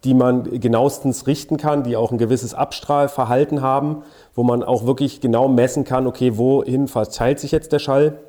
[0.03, 5.21] die man genauestens richten kann, die auch ein gewisses Abstrahlverhalten haben, wo man auch wirklich
[5.21, 8.19] genau messen kann, okay, wohin verteilt sich jetzt der Schall,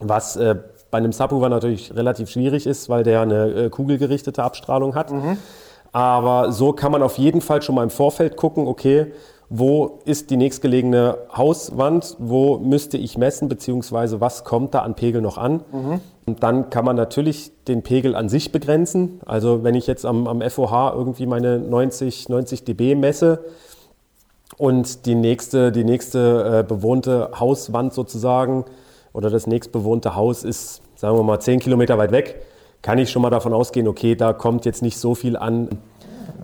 [0.00, 0.56] was äh,
[0.94, 5.10] bei einem Subwoofer natürlich relativ schwierig ist, weil der eine äh, kugelgerichtete Abstrahlung hat.
[5.90, 9.06] Aber so kann man auf jeden Fall schon mal im Vorfeld gucken, okay,
[9.48, 15.20] wo ist die nächstgelegene Hauswand, wo müsste ich messen, beziehungsweise was kommt da an Pegel
[15.20, 15.64] noch an.
[16.26, 19.18] Und dann kann man natürlich den Pegel an sich begrenzen.
[19.26, 23.44] Also wenn ich jetzt am, am FOH irgendwie meine 90, 90 dB messe
[24.58, 28.64] und die nächste, die nächste äh, bewohnte Hauswand sozusagen
[29.12, 32.42] oder das nächstbewohnte Haus ist, sagen wir mal, 10 Kilometer weit weg,
[32.82, 35.68] kann ich schon mal davon ausgehen, okay, da kommt jetzt nicht so viel an,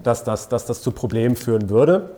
[0.02, 2.10] dass das, dass das zu Problemen führen würde.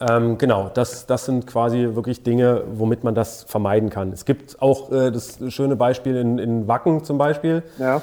[0.00, 4.12] Ähm, genau, das, das sind quasi wirklich Dinge, womit man das vermeiden kann.
[4.12, 8.02] Es gibt auch äh, das schöne Beispiel in, in Wacken zum Beispiel, Ja.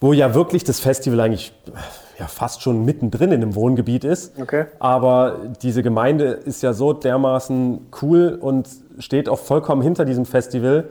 [0.00, 1.52] wo ja wirklich das Festival eigentlich
[2.18, 4.40] ja, fast schon mittendrin in einem Wohngebiet ist.
[4.40, 4.66] Okay.
[4.78, 10.84] Aber diese Gemeinde ist ja so dermaßen cool und steht auch vollkommen hinter diesem Festival,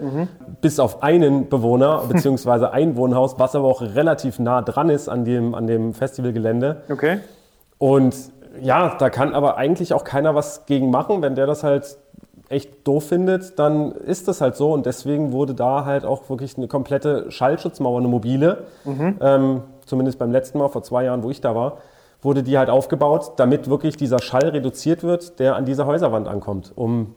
[0.62, 2.68] bis auf einen Bewohner bzw.
[2.68, 6.84] ein Wohnhaus, was aber auch relativ nah dran ist an dem, an dem Festivalgelände.
[6.90, 7.20] Okay.
[7.80, 8.16] Und
[8.62, 11.22] ja, da kann aber eigentlich auch keiner was gegen machen.
[11.22, 11.98] Wenn der das halt
[12.50, 14.72] echt doof findet, dann ist das halt so.
[14.72, 18.66] Und deswegen wurde da halt auch wirklich eine komplette Schallschutzmauer, eine mobile,
[19.20, 21.80] ähm, zumindest beim letzten Mal, vor zwei Jahren, wo ich da war,
[22.22, 26.72] wurde die halt aufgebaut, damit wirklich dieser Schall reduziert wird, der an dieser Häuserwand ankommt,
[26.76, 27.16] um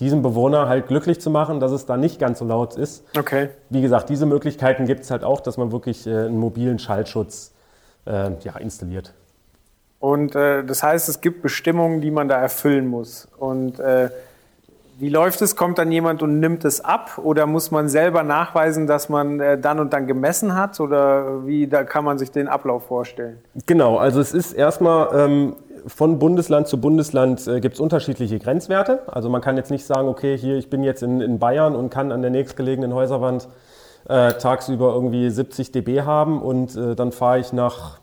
[0.00, 3.04] diesen Bewohner halt glücklich zu machen, dass es da nicht ganz so laut ist.
[3.16, 3.50] Okay.
[3.70, 7.52] Wie gesagt, diese Möglichkeiten gibt es halt auch, dass man wirklich äh, einen mobilen Schallschutz
[8.06, 9.12] äh, ja, installiert.
[10.00, 13.26] Und äh, das heißt, es gibt Bestimmungen, die man da erfüllen muss.
[13.36, 14.10] Und äh,
[14.98, 15.54] wie läuft es?
[15.54, 17.18] Kommt dann jemand und nimmt es ab?
[17.18, 20.80] Oder muss man selber nachweisen, dass man äh, dann und dann gemessen hat?
[20.80, 23.38] Oder wie da kann man sich den Ablauf vorstellen?
[23.66, 29.02] Genau, also es ist erstmal ähm, von Bundesland zu Bundesland äh, gibt es unterschiedliche Grenzwerte.
[29.06, 31.90] Also man kann jetzt nicht sagen, okay, hier ich bin jetzt in, in Bayern und
[31.90, 33.48] kann an der nächstgelegenen Häuserwand
[34.08, 38.00] äh, tagsüber irgendwie 70 dB haben und äh, dann fahre ich nach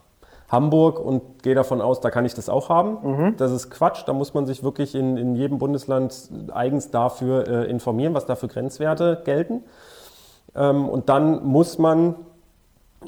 [0.50, 2.98] Hamburg und gehe davon aus, da kann ich das auch haben.
[3.38, 4.04] Das ist Quatsch.
[4.06, 8.36] Da muss man sich wirklich in, in jedem Bundesland eigens dafür äh, informieren, was da
[8.36, 9.64] für Grenzwerte gelten.
[10.56, 12.16] Ähm, und dann muss man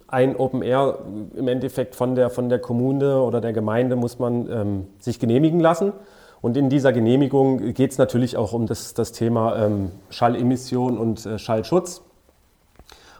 [0.07, 0.99] ein Open Air
[1.35, 5.59] im Endeffekt von der, von der Kommune oder der Gemeinde muss man ähm, sich genehmigen
[5.59, 5.93] lassen.
[6.41, 11.25] Und in dieser Genehmigung geht es natürlich auch um das, das Thema ähm, Schallemission und
[11.25, 12.03] äh, Schallschutz.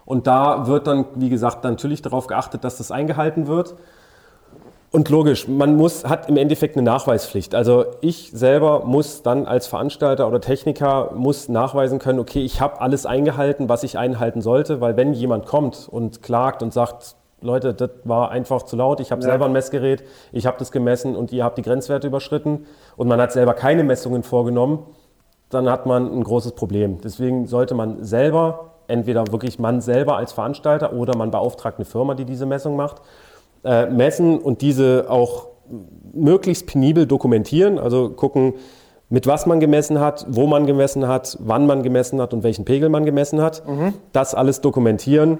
[0.05, 3.76] Und da wird dann, wie gesagt, natürlich darauf geachtet, dass das eingehalten wird.
[4.89, 7.53] Und logisch, man muss, hat im Endeffekt eine Nachweispflicht.
[7.53, 12.79] Also ich selber muss dann als Veranstalter oder Techniker muss nachweisen können, okay, ich habe
[12.79, 17.73] alles eingehalten, was ich einhalten sollte, weil wenn jemand kommt und klagt und sagt, Leute,
[17.73, 19.29] das war einfach zu laut, ich habe Ja.
[19.29, 22.65] selber ein Messgerät, ich habe das gemessen und ihr habt die Grenzwerte überschritten
[22.95, 24.85] und man hat selber keine Messungen vorgenommen,
[25.49, 26.99] dann hat man ein großes Problem.
[27.03, 32.15] Deswegen sollte man selber, entweder wirklich man selber als Veranstalter oder man beauftragt eine Firma,
[32.15, 33.01] die diese Messung macht,
[33.63, 35.47] äh, messen und diese auch
[36.13, 37.79] möglichst penibel dokumentieren.
[37.79, 38.53] Also gucken,
[39.09, 42.65] mit was man gemessen hat, wo man gemessen hat, wann man gemessen hat und welchen
[42.65, 43.63] Pegel man gemessen hat.
[44.11, 45.39] Das alles dokumentieren,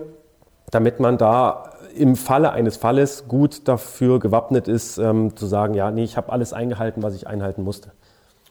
[0.72, 5.92] damit man da im Falle eines Falles gut dafür gewappnet ist, ähm, zu sagen, ja,
[5.92, 7.92] nee, ich habe alles eingehalten, was ich einhalten musste.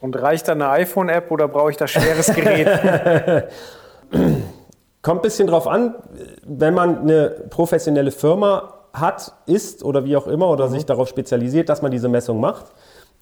[0.00, 2.68] Und reicht da eine iPhone-App oder brauche ich da schweres Gerät?
[5.02, 5.94] Kommt ein bisschen drauf an,
[6.44, 11.68] wenn man eine professionelle Firma hat, ist oder wie auch immer oder sich darauf spezialisiert,
[11.68, 12.66] dass man diese Messung macht,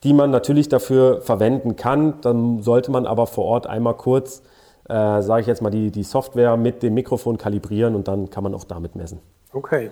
[0.04, 2.22] die man natürlich dafür verwenden kann.
[2.22, 4.44] Dann sollte man aber vor Ort einmal kurz,
[4.88, 8.44] äh, sage ich jetzt mal, die, die Software mit dem Mikrofon kalibrieren und dann kann
[8.44, 9.20] man auch damit messen.
[9.52, 9.90] Okay.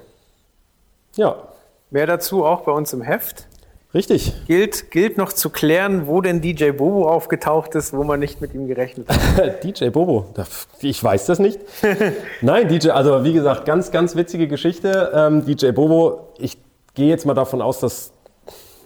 [1.16, 1.36] Ja,
[1.92, 3.48] Mehr dazu auch bei uns im Heft.
[3.96, 4.34] Richtig.
[4.46, 8.54] Gilt, gilt noch zu klären, wo denn DJ Bobo aufgetaucht ist, wo man nicht mit
[8.54, 9.64] ihm gerechnet hat.
[9.64, 10.28] DJ Bobo,
[10.82, 11.60] ich weiß das nicht.
[12.42, 15.12] Nein, DJ, also wie gesagt, ganz, ganz witzige Geschichte.
[15.16, 16.58] Ähm, DJ Bobo, ich
[16.94, 18.12] gehe jetzt mal davon aus, dass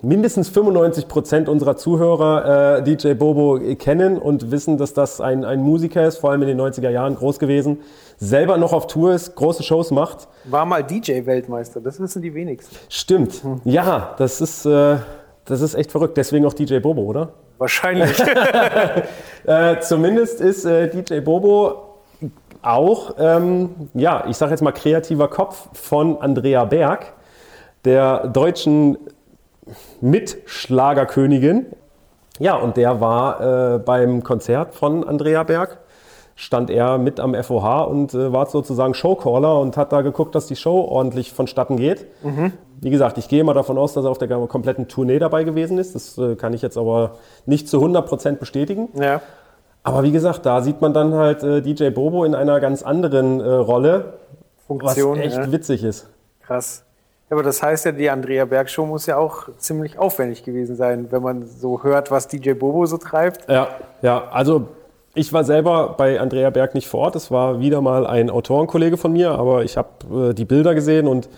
[0.01, 5.61] mindestens 95 Prozent unserer Zuhörer äh, DJ Bobo kennen und wissen, dass das ein, ein
[5.61, 7.79] Musiker ist, vor allem in den 90er Jahren groß gewesen,
[8.17, 10.27] selber noch auf Tour ist, große Shows macht.
[10.45, 12.75] War mal DJ-Weltmeister, das wissen die wenigsten.
[12.89, 14.97] Stimmt, ja, das ist, äh,
[15.45, 16.15] das ist echt verrückt.
[16.17, 17.33] Deswegen auch DJ Bobo, oder?
[17.57, 18.17] Wahrscheinlich.
[19.45, 21.95] Äh, zumindest ist äh, DJ Bobo
[22.61, 27.13] auch, ähm, ja, ich sage jetzt mal kreativer Kopf von Andrea Berg,
[27.85, 28.97] der deutschen
[30.01, 31.67] Mitschlagerkönigin.
[32.39, 35.80] Ja, und der war äh, beim Konzert von Andrea Berg,
[36.36, 40.47] stand er mit am FOH und äh, war sozusagen Showcaller und hat da geguckt, dass
[40.47, 42.05] die Show ordentlich vonstatten geht.
[42.82, 45.78] Wie gesagt, ich gehe mal davon aus, dass er auf der kompletten Tournee dabei gewesen
[45.78, 45.95] ist.
[45.95, 47.15] Das äh, kann ich jetzt aber
[47.45, 48.89] nicht zu 100% bestätigen.
[48.99, 49.22] ja.
[49.82, 53.39] Aber wie gesagt, da sieht man dann halt äh, DJ Bobo in einer ganz anderen
[53.39, 54.13] äh, Rolle,
[54.67, 55.17] Funktion.
[55.17, 55.51] was echt ja.
[55.51, 56.07] witzig ist.
[56.41, 56.84] Krass.
[57.30, 60.75] Ja, aber das heißt ja, die Andrea Berg Show muss ja auch ziemlich aufwendig gewesen
[60.75, 63.49] sein, wenn man so hört, was DJ Bobo so treibt.
[63.49, 63.67] Ja,
[64.01, 64.69] ja, also
[65.13, 67.15] ich war selber bei Andrea Berg nicht vor Ort.
[67.15, 71.07] Es war wieder mal ein Autorenkollege von mir, aber ich habe äh, die Bilder gesehen
[71.07, 71.30] und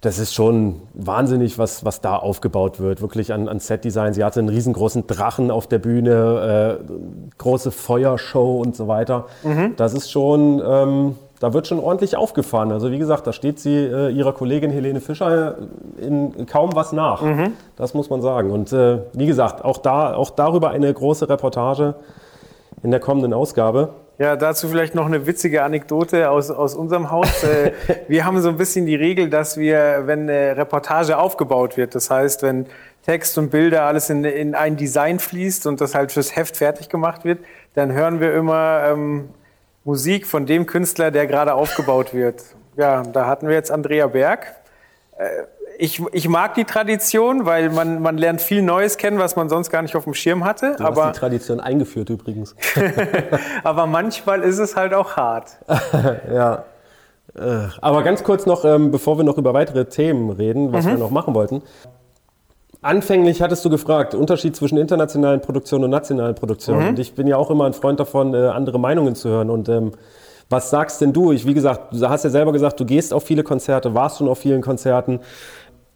[0.00, 3.00] das ist schon wahnsinnig, was, was da aufgebaut wird.
[3.00, 4.12] Wirklich an, an Setdesign.
[4.12, 9.26] Sie hatte einen riesengroßen Drachen auf der Bühne, äh, große Feuershow und so weiter.
[9.76, 12.72] Das ist schon, ähm, da wird schon ordentlich aufgefahren.
[12.72, 15.56] Also wie gesagt, da steht sie äh, ihrer Kollegin Helene Fischer
[16.00, 17.22] in kaum was nach.
[17.76, 18.50] Das muss man sagen.
[18.50, 21.96] Und äh, wie gesagt, auch, da, auch darüber eine große Reportage
[22.82, 23.90] in der kommenden Ausgabe.
[24.16, 27.44] Ja, dazu vielleicht noch eine witzige Anekdote aus, aus unserem Haus.
[27.44, 27.72] Äh,
[28.08, 32.08] wir haben so ein bisschen die Regel, dass wir, wenn eine Reportage aufgebaut wird, das
[32.08, 32.64] heißt, wenn
[33.04, 36.88] Text und Bilder alles in, in ein Design fließt und das halt fürs Heft fertig
[36.88, 37.40] gemacht wird,
[37.74, 39.28] dann hören wir immer ähm,
[39.84, 42.42] Musik von dem Künstler, der gerade aufgebaut wird.
[42.76, 44.54] Ja, da hatten wir jetzt Andrea Berg.
[45.18, 45.44] Äh,
[45.78, 49.70] ich, ich mag die Tradition, weil man, man lernt viel Neues kennen, was man sonst
[49.70, 50.76] gar nicht auf dem Schirm hatte.
[50.78, 52.54] Du hast aber die Tradition eingeführt übrigens.
[53.64, 55.58] aber manchmal ist es halt auch hart.
[56.32, 56.64] ja.
[57.36, 60.96] Äh, Aber ganz kurz noch, ähm, bevor wir noch über weitere Themen reden, was wir
[60.96, 61.62] noch machen wollten.
[62.84, 66.88] Anfänglich hattest du gefragt, Unterschied zwischen internationalen Produktionen und nationalen Produktionen.
[66.88, 69.48] Und ich bin ja auch immer ein Freund davon, äh, andere Meinungen zu hören.
[69.48, 69.92] Und ähm,
[70.50, 71.32] was sagst denn du?
[71.32, 74.28] Ich, wie gesagt, du hast ja selber gesagt, du gehst auf viele Konzerte, warst schon
[74.28, 75.20] auf vielen Konzerten.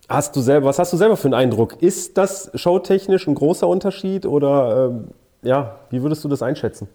[0.08, 1.82] Hast du selber, was hast du selber für einen Eindruck?
[1.82, 5.08] Ist das showtechnisch ein großer Unterschied oder ähm,
[5.42, 6.88] ja, wie würdest du das einschätzen?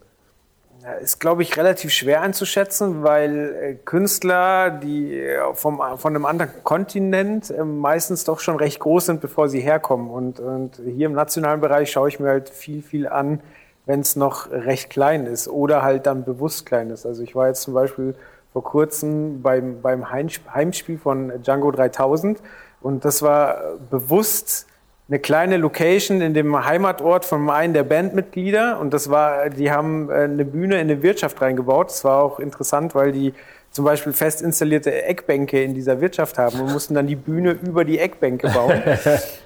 [1.02, 6.52] Ist, glaube ich, relativ schwer einzuschätzen, weil äh, Künstler, die äh, vom, von einem anderen
[6.64, 10.10] Kontinent äh, meistens doch schon recht groß sind, bevor sie herkommen.
[10.10, 13.40] Und, und hier im nationalen Bereich schaue ich mir halt viel, viel an,
[13.86, 17.06] wenn es noch recht klein ist oder halt dann bewusst klein ist.
[17.06, 18.16] Also ich war jetzt zum Beispiel
[18.52, 22.40] vor kurzem beim, beim Heimsp- Heimspiel von Django 3000
[22.82, 24.68] und das war bewusst
[25.10, 30.10] eine kleine Location in dem Heimatort von einem der Bandmitglieder und das war, die haben
[30.10, 31.90] äh, eine Bühne in eine Wirtschaft reingebaut.
[31.90, 33.34] Das war auch interessant, weil die
[33.72, 37.84] zum Beispiel fest installierte Eckbänke in dieser Wirtschaft haben und mussten dann die Bühne über
[37.84, 38.82] die Eckbänke bauen.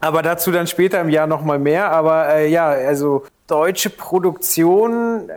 [0.00, 1.90] Aber dazu dann später im Jahr nochmal mehr.
[1.90, 5.32] Aber äh, ja, also deutsche Produktion, äh,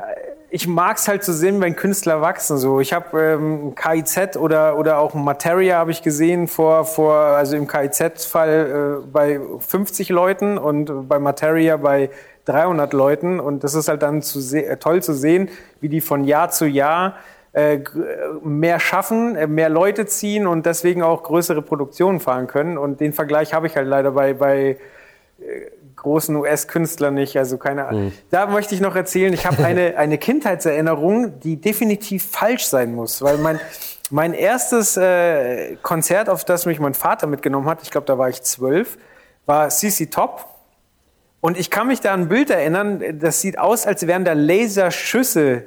[0.51, 2.57] ich mag es halt zu sehen, wenn Künstler wachsen.
[2.57, 7.55] So, ich habe ähm, KIZ oder oder auch Materia habe ich gesehen vor vor also
[7.55, 12.09] im KIZ-Fall äh, bei 50 Leuten und bei Materia bei
[12.45, 15.49] 300 Leuten und das ist halt dann zu äh, toll zu sehen,
[15.81, 17.15] wie die von Jahr zu Jahr
[18.43, 22.77] mehr schaffen, äh, mehr Leute ziehen und deswegen auch größere Produktionen fahren können.
[22.77, 24.77] Und den Vergleich habe ich halt leider bei, bei
[25.39, 27.37] äh, großen US-Künstlern nicht.
[27.37, 28.13] Also keine Ahnung.
[28.29, 33.21] Da möchte ich noch erzählen, ich habe eine, eine Kindheitserinnerung, die definitiv falsch sein muss,
[33.21, 33.59] weil mein,
[34.09, 38.29] mein erstes äh, Konzert, auf das mich mein Vater mitgenommen hat, ich glaube, da war
[38.29, 38.97] ich zwölf,
[39.45, 40.45] war CC Top.
[41.41, 44.33] Und ich kann mich da an ein Bild erinnern, das sieht aus, als wären da
[44.33, 45.63] Laserschüsse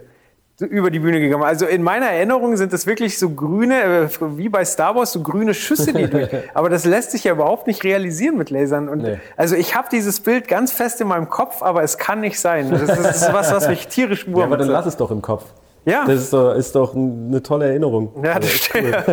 [0.62, 1.42] so über die Bühne gegangen.
[1.42, 5.20] Also in meiner Erinnerung sind das wirklich so grüne, äh, wie bei Star Wars, so
[5.20, 6.28] grüne Schüsse, die durch.
[6.54, 8.88] Aber das lässt sich ja überhaupt nicht realisieren mit Lasern.
[8.88, 9.18] Und Nee.
[9.36, 12.70] also ich habe dieses Bild ganz fest in meinem Kopf, aber es kann nicht sein.
[12.70, 15.20] Das ist, das ist was, was mich tierisch Ja, aber dann lass es doch im
[15.20, 15.44] Kopf.
[15.84, 16.04] Ja.
[16.06, 18.12] Das ist doch, ist doch eine tolle Erinnerung.
[18.22, 18.96] ja, das stimmt.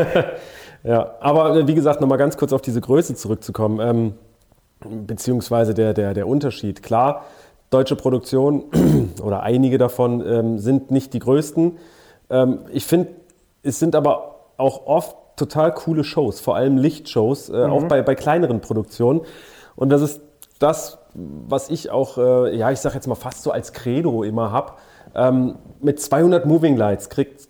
[0.83, 4.13] Ja, aber äh, wie gesagt, nochmal ganz kurz auf diese Größe zurückzukommen, ähm,
[5.05, 6.81] beziehungsweise der, der, der Unterschied.
[6.83, 7.25] Klar,
[7.69, 8.65] deutsche Produktion
[9.23, 11.77] oder einige davon ähm, sind nicht die größten.
[12.29, 13.09] Ähm, ich finde,
[13.63, 18.15] es sind aber auch oft total coole Shows, vor allem Lichtshows, äh, auch bei, bei
[18.15, 19.21] kleineren Produktionen.
[19.75, 20.21] Und das ist
[20.59, 24.51] das, was ich auch, äh, ja, ich sag jetzt mal fast so als Credo immer
[24.51, 24.73] habe.
[25.15, 27.47] Ähm, mit 200 Moving Lights kriegt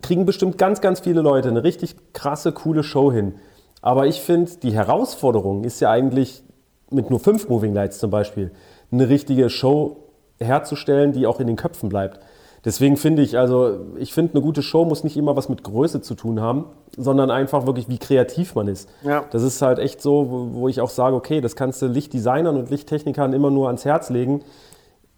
[0.00, 3.34] kriegen bestimmt ganz, ganz viele Leute eine richtig krasse, coole Show hin.
[3.82, 6.42] Aber ich finde, die Herausforderung ist ja eigentlich
[6.90, 8.50] mit nur fünf Moving Lights zum Beispiel
[8.94, 9.96] eine richtige Show
[10.38, 12.20] herzustellen, die auch in den Köpfen bleibt.
[12.64, 16.00] Deswegen finde ich, also ich finde, eine gute Show muss nicht immer was mit Größe
[16.00, 16.64] zu tun haben,
[16.96, 18.88] sondern einfach wirklich, wie kreativ man ist.
[19.02, 19.24] Ja.
[19.30, 22.56] Das ist halt echt so, wo, wo ich auch sage, okay, das kannst du Lichtdesignern
[22.56, 24.42] und Lichttechnikern immer nur ans Herz legen.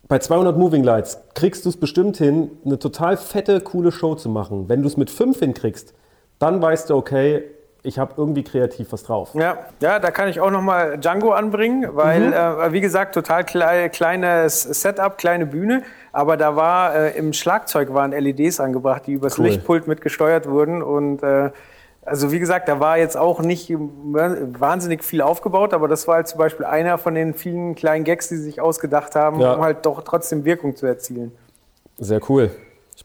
[0.09, 4.29] Bei 200 Moving Lights kriegst du es bestimmt hin, eine total fette, coole Show zu
[4.29, 4.69] machen.
[4.69, 5.95] Wenn du es mit fünf hinkriegst,
[6.41, 7.45] dann weißt du, okay,
[7.87, 9.31] ich habe irgendwie kreativ was drauf.
[9.35, 12.33] Ja, ja, da kann ich auch nochmal Django anbringen, weil, Mhm.
[12.33, 15.83] äh, wie gesagt, total klei kleines Setup, kleine Bühne.
[16.13, 19.47] Aber da war äh, im Schlagzeug waren LEDs angebracht, die übers Cool.
[19.47, 20.83] Lichtpult mitgesteuert wurden.
[20.83, 21.51] Und äh,
[22.05, 26.29] also wie gesagt, da war jetzt auch nicht wahnsinnig viel aufgebaut, aber das war halt
[26.29, 29.55] zum Beispiel einer von den vielen kleinen Gags, die sie sich ausgedacht haben, Ja.
[29.55, 31.33] um halt doch trotzdem Wirkung zu erzielen.
[31.99, 32.51] Sehr cool.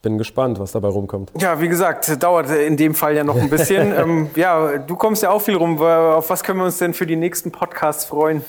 [0.01, 1.31] Ich bin gespannt, was dabei rumkommt.
[1.39, 3.93] Ja, wie gesagt, dauert in dem Fall ja noch ein bisschen.
[3.95, 5.79] ähm, ja, du kommst ja auch viel rum.
[5.79, 8.43] Auf was können wir uns denn für die nächsten Podcasts freuen?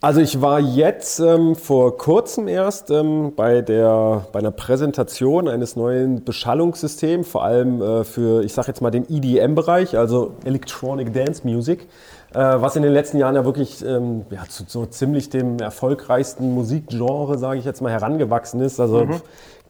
[0.00, 5.76] Also ich war jetzt ähm, vor kurzem erst ähm, bei, der, bei einer Präsentation eines
[5.76, 11.42] neuen Beschallungssystems, vor allem äh, für, ich sage jetzt mal, den EDM-Bereich, also Electronic Dance
[11.44, 11.86] Music,
[12.32, 16.54] äh, was in den letzten Jahren ja wirklich ähm, ja, zu so ziemlich dem erfolgreichsten
[16.54, 18.80] Musikgenre, sage ich jetzt mal, herangewachsen ist.
[18.80, 19.06] Also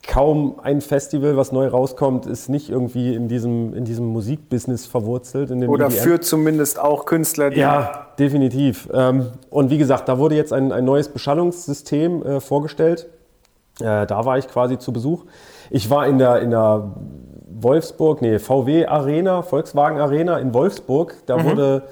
[0.06, 5.50] kaum ein Festival, was neu rauskommt, ist nicht irgendwie in diesem, in diesem Musikbusiness verwurzelt.
[5.50, 5.96] Oder EDM.
[5.96, 8.88] führt zumindest auch Künstler, die Ja, definitiv.
[8.92, 13.08] Ähm, und wie gesagt, da wurde jetzt ein, ein neues Beschallungssystem äh, vorgestellt.
[13.80, 15.24] Äh, da war ich quasi zu Besuch.
[15.70, 16.92] Ich war in der, in der
[17.48, 21.14] Wolfsburg, nee, VW Arena, Volkswagen Arena in Wolfsburg.
[21.26, 21.84] Da wurde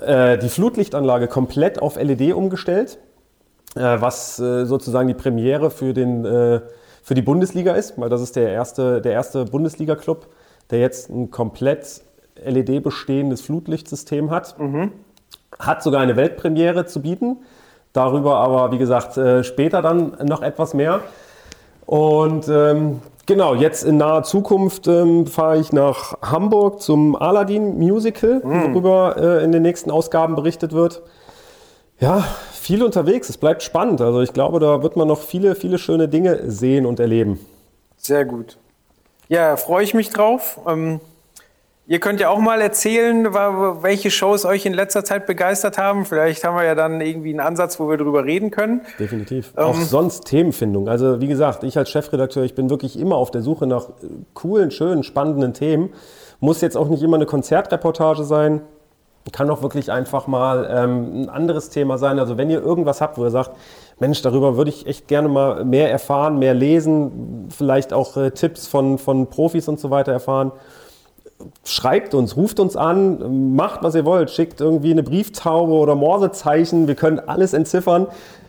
[0.00, 2.98] äh, die Flutlichtanlage komplett auf LED umgestellt,
[3.74, 6.60] äh, was äh, sozusagen die Premiere für, den, äh,
[7.02, 10.26] für die Bundesliga ist, weil das ist der erste, der erste Bundesliga-Club,
[10.70, 12.02] der jetzt ein komplett
[12.44, 14.56] LED bestehendes Flutlichtsystem hat.
[15.58, 17.38] Hat sogar eine Weltpremiere zu bieten.
[17.92, 21.00] Darüber aber, wie gesagt, äh, später dann noch etwas mehr.
[21.86, 28.42] Und ähm, genau, jetzt in naher Zukunft ähm, fahre ich nach Hamburg zum Aladdin Musical,
[28.44, 31.02] worüber äh, in den nächsten Ausgaben berichtet wird.
[32.00, 34.00] Ja, viel unterwegs, es bleibt spannend.
[34.00, 37.38] Also ich glaube, da wird man noch viele, viele schöne Dinge sehen und erleben.
[37.96, 38.56] Sehr gut.
[39.28, 40.58] Ja, freue ich mich drauf.
[40.66, 41.00] Ähm,
[41.86, 46.06] ihr könnt ja auch mal erzählen, welche Shows euch in letzter Zeit begeistert haben.
[46.06, 48.80] Vielleicht haben wir ja dann irgendwie einen Ansatz, wo wir drüber reden können.
[48.98, 49.52] Definitiv.
[49.56, 50.88] Auch sonst Themenfindung.
[50.88, 53.88] Also wie gesagt, ich als Chefredakteur, ich bin wirklich immer auf der Suche nach
[54.32, 55.90] coolen, schönen, spannenden Themen.
[56.40, 58.62] Muss jetzt auch nicht immer eine Konzertreportage sein.
[59.32, 62.18] Kann auch wirklich einfach mal ähm, ein anderes Thema sein.
[62.18, 63.50] Also wenn ihr irgendwas habt, wo ihr sagt,
[63.98, 68.66] Mensch, darüber würde ich echt gerne mal mehr erfahren, mehr lesen, vielleicht auch äh, Tipps
[68.66, 70.52] von, von Profis und so weiter erfahren,
[71.64, 76.88] schreibt uns, ruft uns an, macht was ihr wollt, schickt irgendwie eine Brieftaube oder Morsezeichen,
[76.88, 78.06] wir können alles entziffern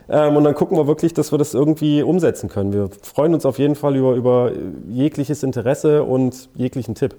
[0.10, 2.74] ähm, und dann gucken wir wirklich, dass wir das irgendwie umsetzen können.
[2.74, 4.52] Wir freuen uns auf jeden Fall über, über
[4.90, 7.16] jegliches Interesse und jeglichen Tipp.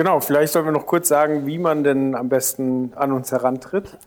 [0.00, 3.98] Genau, vielleicht sollen wir noch kurz sagen, wie man denn am besten an uns herantritt.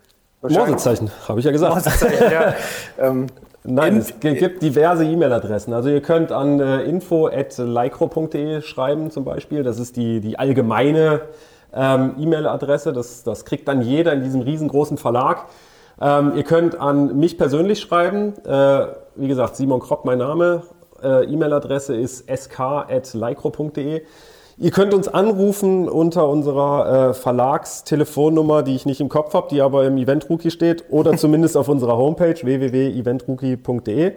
[0.41, 1.71] Morsezeichen, habe ich ja gesagt.
[1.71, 2.55] Morsezeichen, ja.
[2.97, 3.27] ähm,
[3.63, 5.71] Nein, In- es gi- gibt diverse E-Mail-Adressen.
[5.71, 9.61] Also ihr könnt an äh, info.lycro.de schreiben zum Beispiel.
[9.61, 11.21] Das ist die, die allgemeine
[11.71, 12.91] ähm, E-Mail-Adresse.
[12.91, 15.45] Das, das kriegt dann jeder in diesem riesengroßen Verlag.
[16.01, 18.33] Ähm, ihr könnt an mich persönlich schreiben.
[18.47, 20.63] Äh, wie gesagt, Simon Kropp mein Name.
[21.03, 24.01] Äh, E-Mail-Adresse ist sk.lycro.de.
[24.57, 29.61] Ihr könnt uns anrufen unter unserer äh, Verlagstelefonnummer, die ich nicht im Kopf habe, die
[29.61, 34.13] aber im Event Rookie steht, oder zumindest auf unserer Homepage www.eventrookie.de.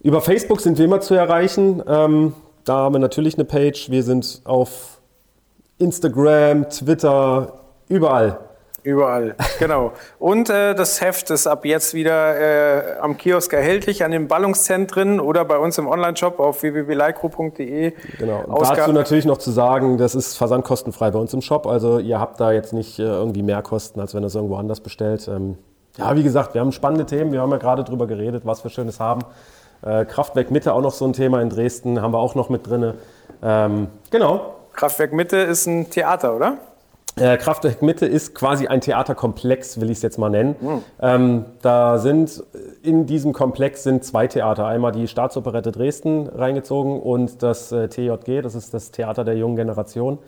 [0.00, 1.82] Über Facebook sind wir immer zu erreichen.
[1.86, 2.34] Ähm,
[2.64, 3.90] da haben wir natürlich eine Page.
[3.90, 5.00] Wir sind auf
[5.78, 8.38] Instagram, Twitter, überall.
[8.84, 9.92] Überall, genau.
[10.18, 15.20] Und äh, das Heft ist ab jetzt wieder äh, am Kiosk erhältlich, an den Ballungszentren
[15.20, 17.94] oder bei uns im Onlineshop auf www.lycro.de.
[18.18, 18.44] Genau.
[18.44, 21.66] Und dazu natürlich noch zu sagen, das ist versandkostenfrei bei uns im Shop.
[21.66, 24.56] Also ihr habt da jetzt nicht äh, irgendwie mehr Kosten, als wenn ihr es irgendwo
[24.56, 25.26] anders bestellt.
[25.28, 25.56] Ähm,
[25.96, 27.32] ja, wie gesagt, wir haben spannende Themen.
[27.32, 29.22] Wir haben ja gerade drüber geredet, was wir Schönes haben.
[29.80, 32.68] Äh, Kraftwerk Mitte auch noch so ein Thema in Dresden, haben wir auch noch mit
[32.68, 32.92] drin.
[33.42, 34.56] Ähm, genau.
[34.74, 36.58] Kraftwerk Mitte ist ein Theater, oder?
[37.16, 40.56] Äh, Kraftwerk Mitte ist quasi ein Theaterkomplex, will ich es jetzt mal nennen.
[40.60, 40.82] Mhm.
[41.00, 42.42] Ähm, da sind
[42.82, 44.66] in diesem Komplex sind zwei Theater.
[44.66, 49.56] Einmal die Staatsoperette Dresden reingezogen und das äh, TJG, das ist das Theater der jungen
[49.56, 50.18] Generation.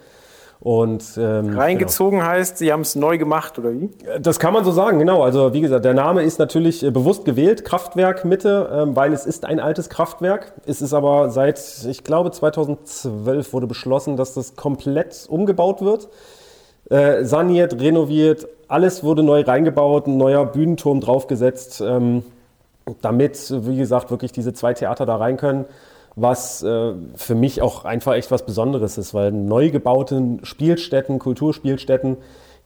[0.59, 2.31] Und, ähm, Reingezogen genau.
[2.31, 3.91] heißt, Sie haben es neu gemacht, oder wie?
[4.19, 5.23] Das kann man so sagen, genau.
[5.23, 9.27] Also wie gesagt, der Name ist natürlich äh, bewusst gewählt, Kraftwerk Mitte, ähm, weil es
[9.27, 10.55] ist ein altes Kraftwerk.
[10.65, 16.09] Es ist aber seit, ich glaube, 2012 wurde beschlossen, dass das komplett umgebaut wird
[16.91, 22.23] äh, saniert, renoviert, alles wurde neu reingebaut, ein neuer Bühnenturm draufgesetzt, ähm,
[23.01, 25.65] damit, wie gesagt, wirklich diese zwei Theater da rein können,
[26.15, 32.17] was äh, für mich auch einfach echt was Besonderes ist, weil neu gebauten Spielstätten, Kulturspielstätten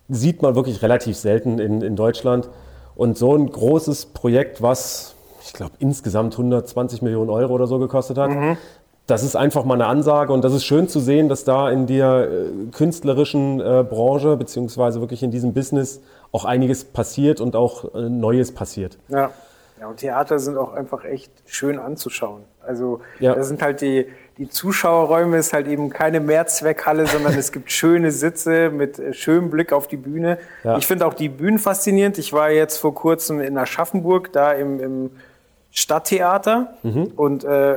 [0.09, 2.49] sieht man wirklich relativ selten in, in Deutschland.
[2.97, 8.19] Und so ein großes Projekt, was ich glaube insgesamt 120 Millionen Euro oder so gekostet
[8.19, 8.59] hat, mhm
[9.11, 11.87] das ist einfach mal eine Ansage und das ist schön zu sehen, dass da in
[11.87, 16.01] der äh, künstlerischen äh, Branche beziehungsweise wirklich in diesem Business
[16.33, 18.99] auch einiges passiert und auch äh, Neues passiert.
[19.09, 19.31] Ja.
[19.81, 22.43] ja, und Theater sind auch einfach echt schön anzuschauen.
[22.65, 23.35] Also ja.
[23.35, 24.07] das sind halt die,
[24.39, 29.73] die Zuschauerräume ist halt eben keine Mehrzweckhalle, sondern es gibt schöne Sitze mit schönem Blick
[29.73, 30.39] auf die Bühne.
[30.63, 30.77] Ja.
[30.79, 32.17] Ich finde auch die Bühnen faszinierend.
[32.19, 35.11] Ich war jetzt vor kurzem in Aschaffenburg, da im, im
[35.73, 37.13] Stadttheater mhm.
[37.17, 37.75] und äh,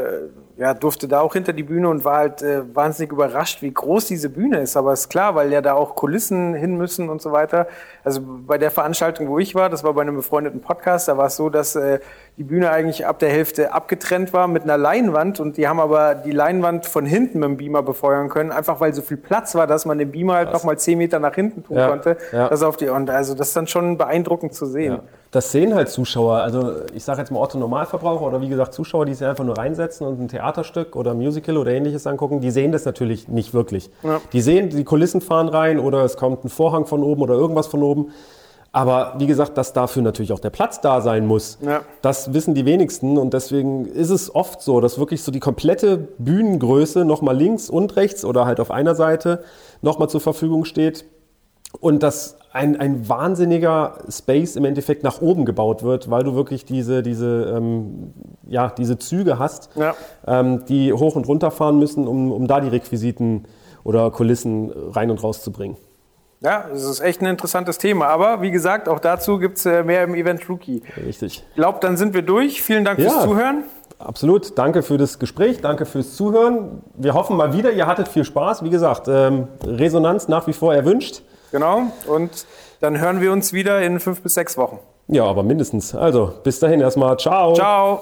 [0.64, 4.05] ja, durfte da auch hinter die Bühne und war halt äh, wahnsinnig überrascht, wie groß
[4.05, 4.78] diese Bühne ist.
[4.78, 7.68] Aber ist klar, weil ja da auch Kulissen hin müssen und so weiter.
[8.05, 11.26] Also bei der Veranstaltung, wo ich war, das war bei einem befreundeten Podcast, da war
[11.26, 11.99] es so, dass äh,
[12.38, 16.16] die Bühne eigentlich ab der Hälfte abgetrennt war mit einer Leinwand und die haben aber
[16.16, 19.68] die Leinwand von hinten mit dem Beamer befeuern können, einfach weil so viel Platz war,
[19.68, 22.16] dass man den Beamer halt nochmal zehn Meter nach hinten tun ja, konnte.
[22.32, 22.47] Ja.
[22.47, 24.93] Das auf die, und also das ist dann schon beeindruckend zu sehen.
[24.93, 24.99] Ja.
[25.34, 29.07] Das sehen halt Zuschauer, also ich sage jetzt mal Otto Normalverbraucher oder wie gesagt Zuschauer,
[29.07, 32.72] die sich einfach nur reinsetzen und ein Theaterstück oder Musical oder ähnliches angucken, die sehen
[32.72, 33.89] das natürlich nicht wirklich.
[34.32, 37.68] Die sehen, die Kulissen fahren rein oder es kommt ein Vorhang von oben oder irgendwas
[37.68, 38.12] von oben.
[38.72, 41.82] Aber wie gesagt, dass dafür natürlich auch der Platz da sein muss, ja.
[42.01, 43.20] das wissen die wenigsten.
[43.20, 47.95] Und deswegen ist es oft so, dass wirklich so die komplette Bühnengröße nochmal links und
[47.95, 49.43] rechts oder halt auf einer Seite
[49.82, 51.06] nochmal zur Verfügung steht.
[51.80, 56.66] Und dass ein, ein wahnsinniger Space im Endeffekt nach oben gebaut wird, weil du wirklich
[56.66, 58.14] diese, diese, ähm,
[58.47, 59.95] ja, diese Züge hast, ja.
[60.28, 63.45] ähm, die hoch und runter fahren müssen, um, um da die Requisiten
[63.84, 65.78] oder Kulissen rein und raus zu bringen.
[66.41, 68.08] Ja, es ist echt ein interessantes Thema.
[68.08, 70.84] Aber wie gesagt, auch dazu gibt es äh, mehr im Event Rookie.
[71.04, 71.43] Richtig.
[71.49, 72.62] Ich glaube, dann sind wir durch.
[72.62, 73.64] Vielen Dank ja, fürs Zuhören.
[73.97, 74.58] Absolut.
[74.60, 75.62] Danke für das Gespräch.
[75.62, 76.84] Danke fürs Zuhören.
[76.95, 78.64] Wir hoffen mal wieder, ihr hattet viel Spaß.
[78.64, 81.24] Wie gesagt, ähm, Resonanz nach wie vor erwünscht.
[81.54, 81.91] Genau.
[82.08, 82.47] Und
[82.82, 84.80] dann hören wir uns wieder in fünf bis sechs Wochen.
[85.08, 85.93] Ja, aber mindestens.
[85.93, 87.18] Also, bis dahin erstmal.
[87.18, 87.54] Ciao.
[87.54, 88.01] Ciao.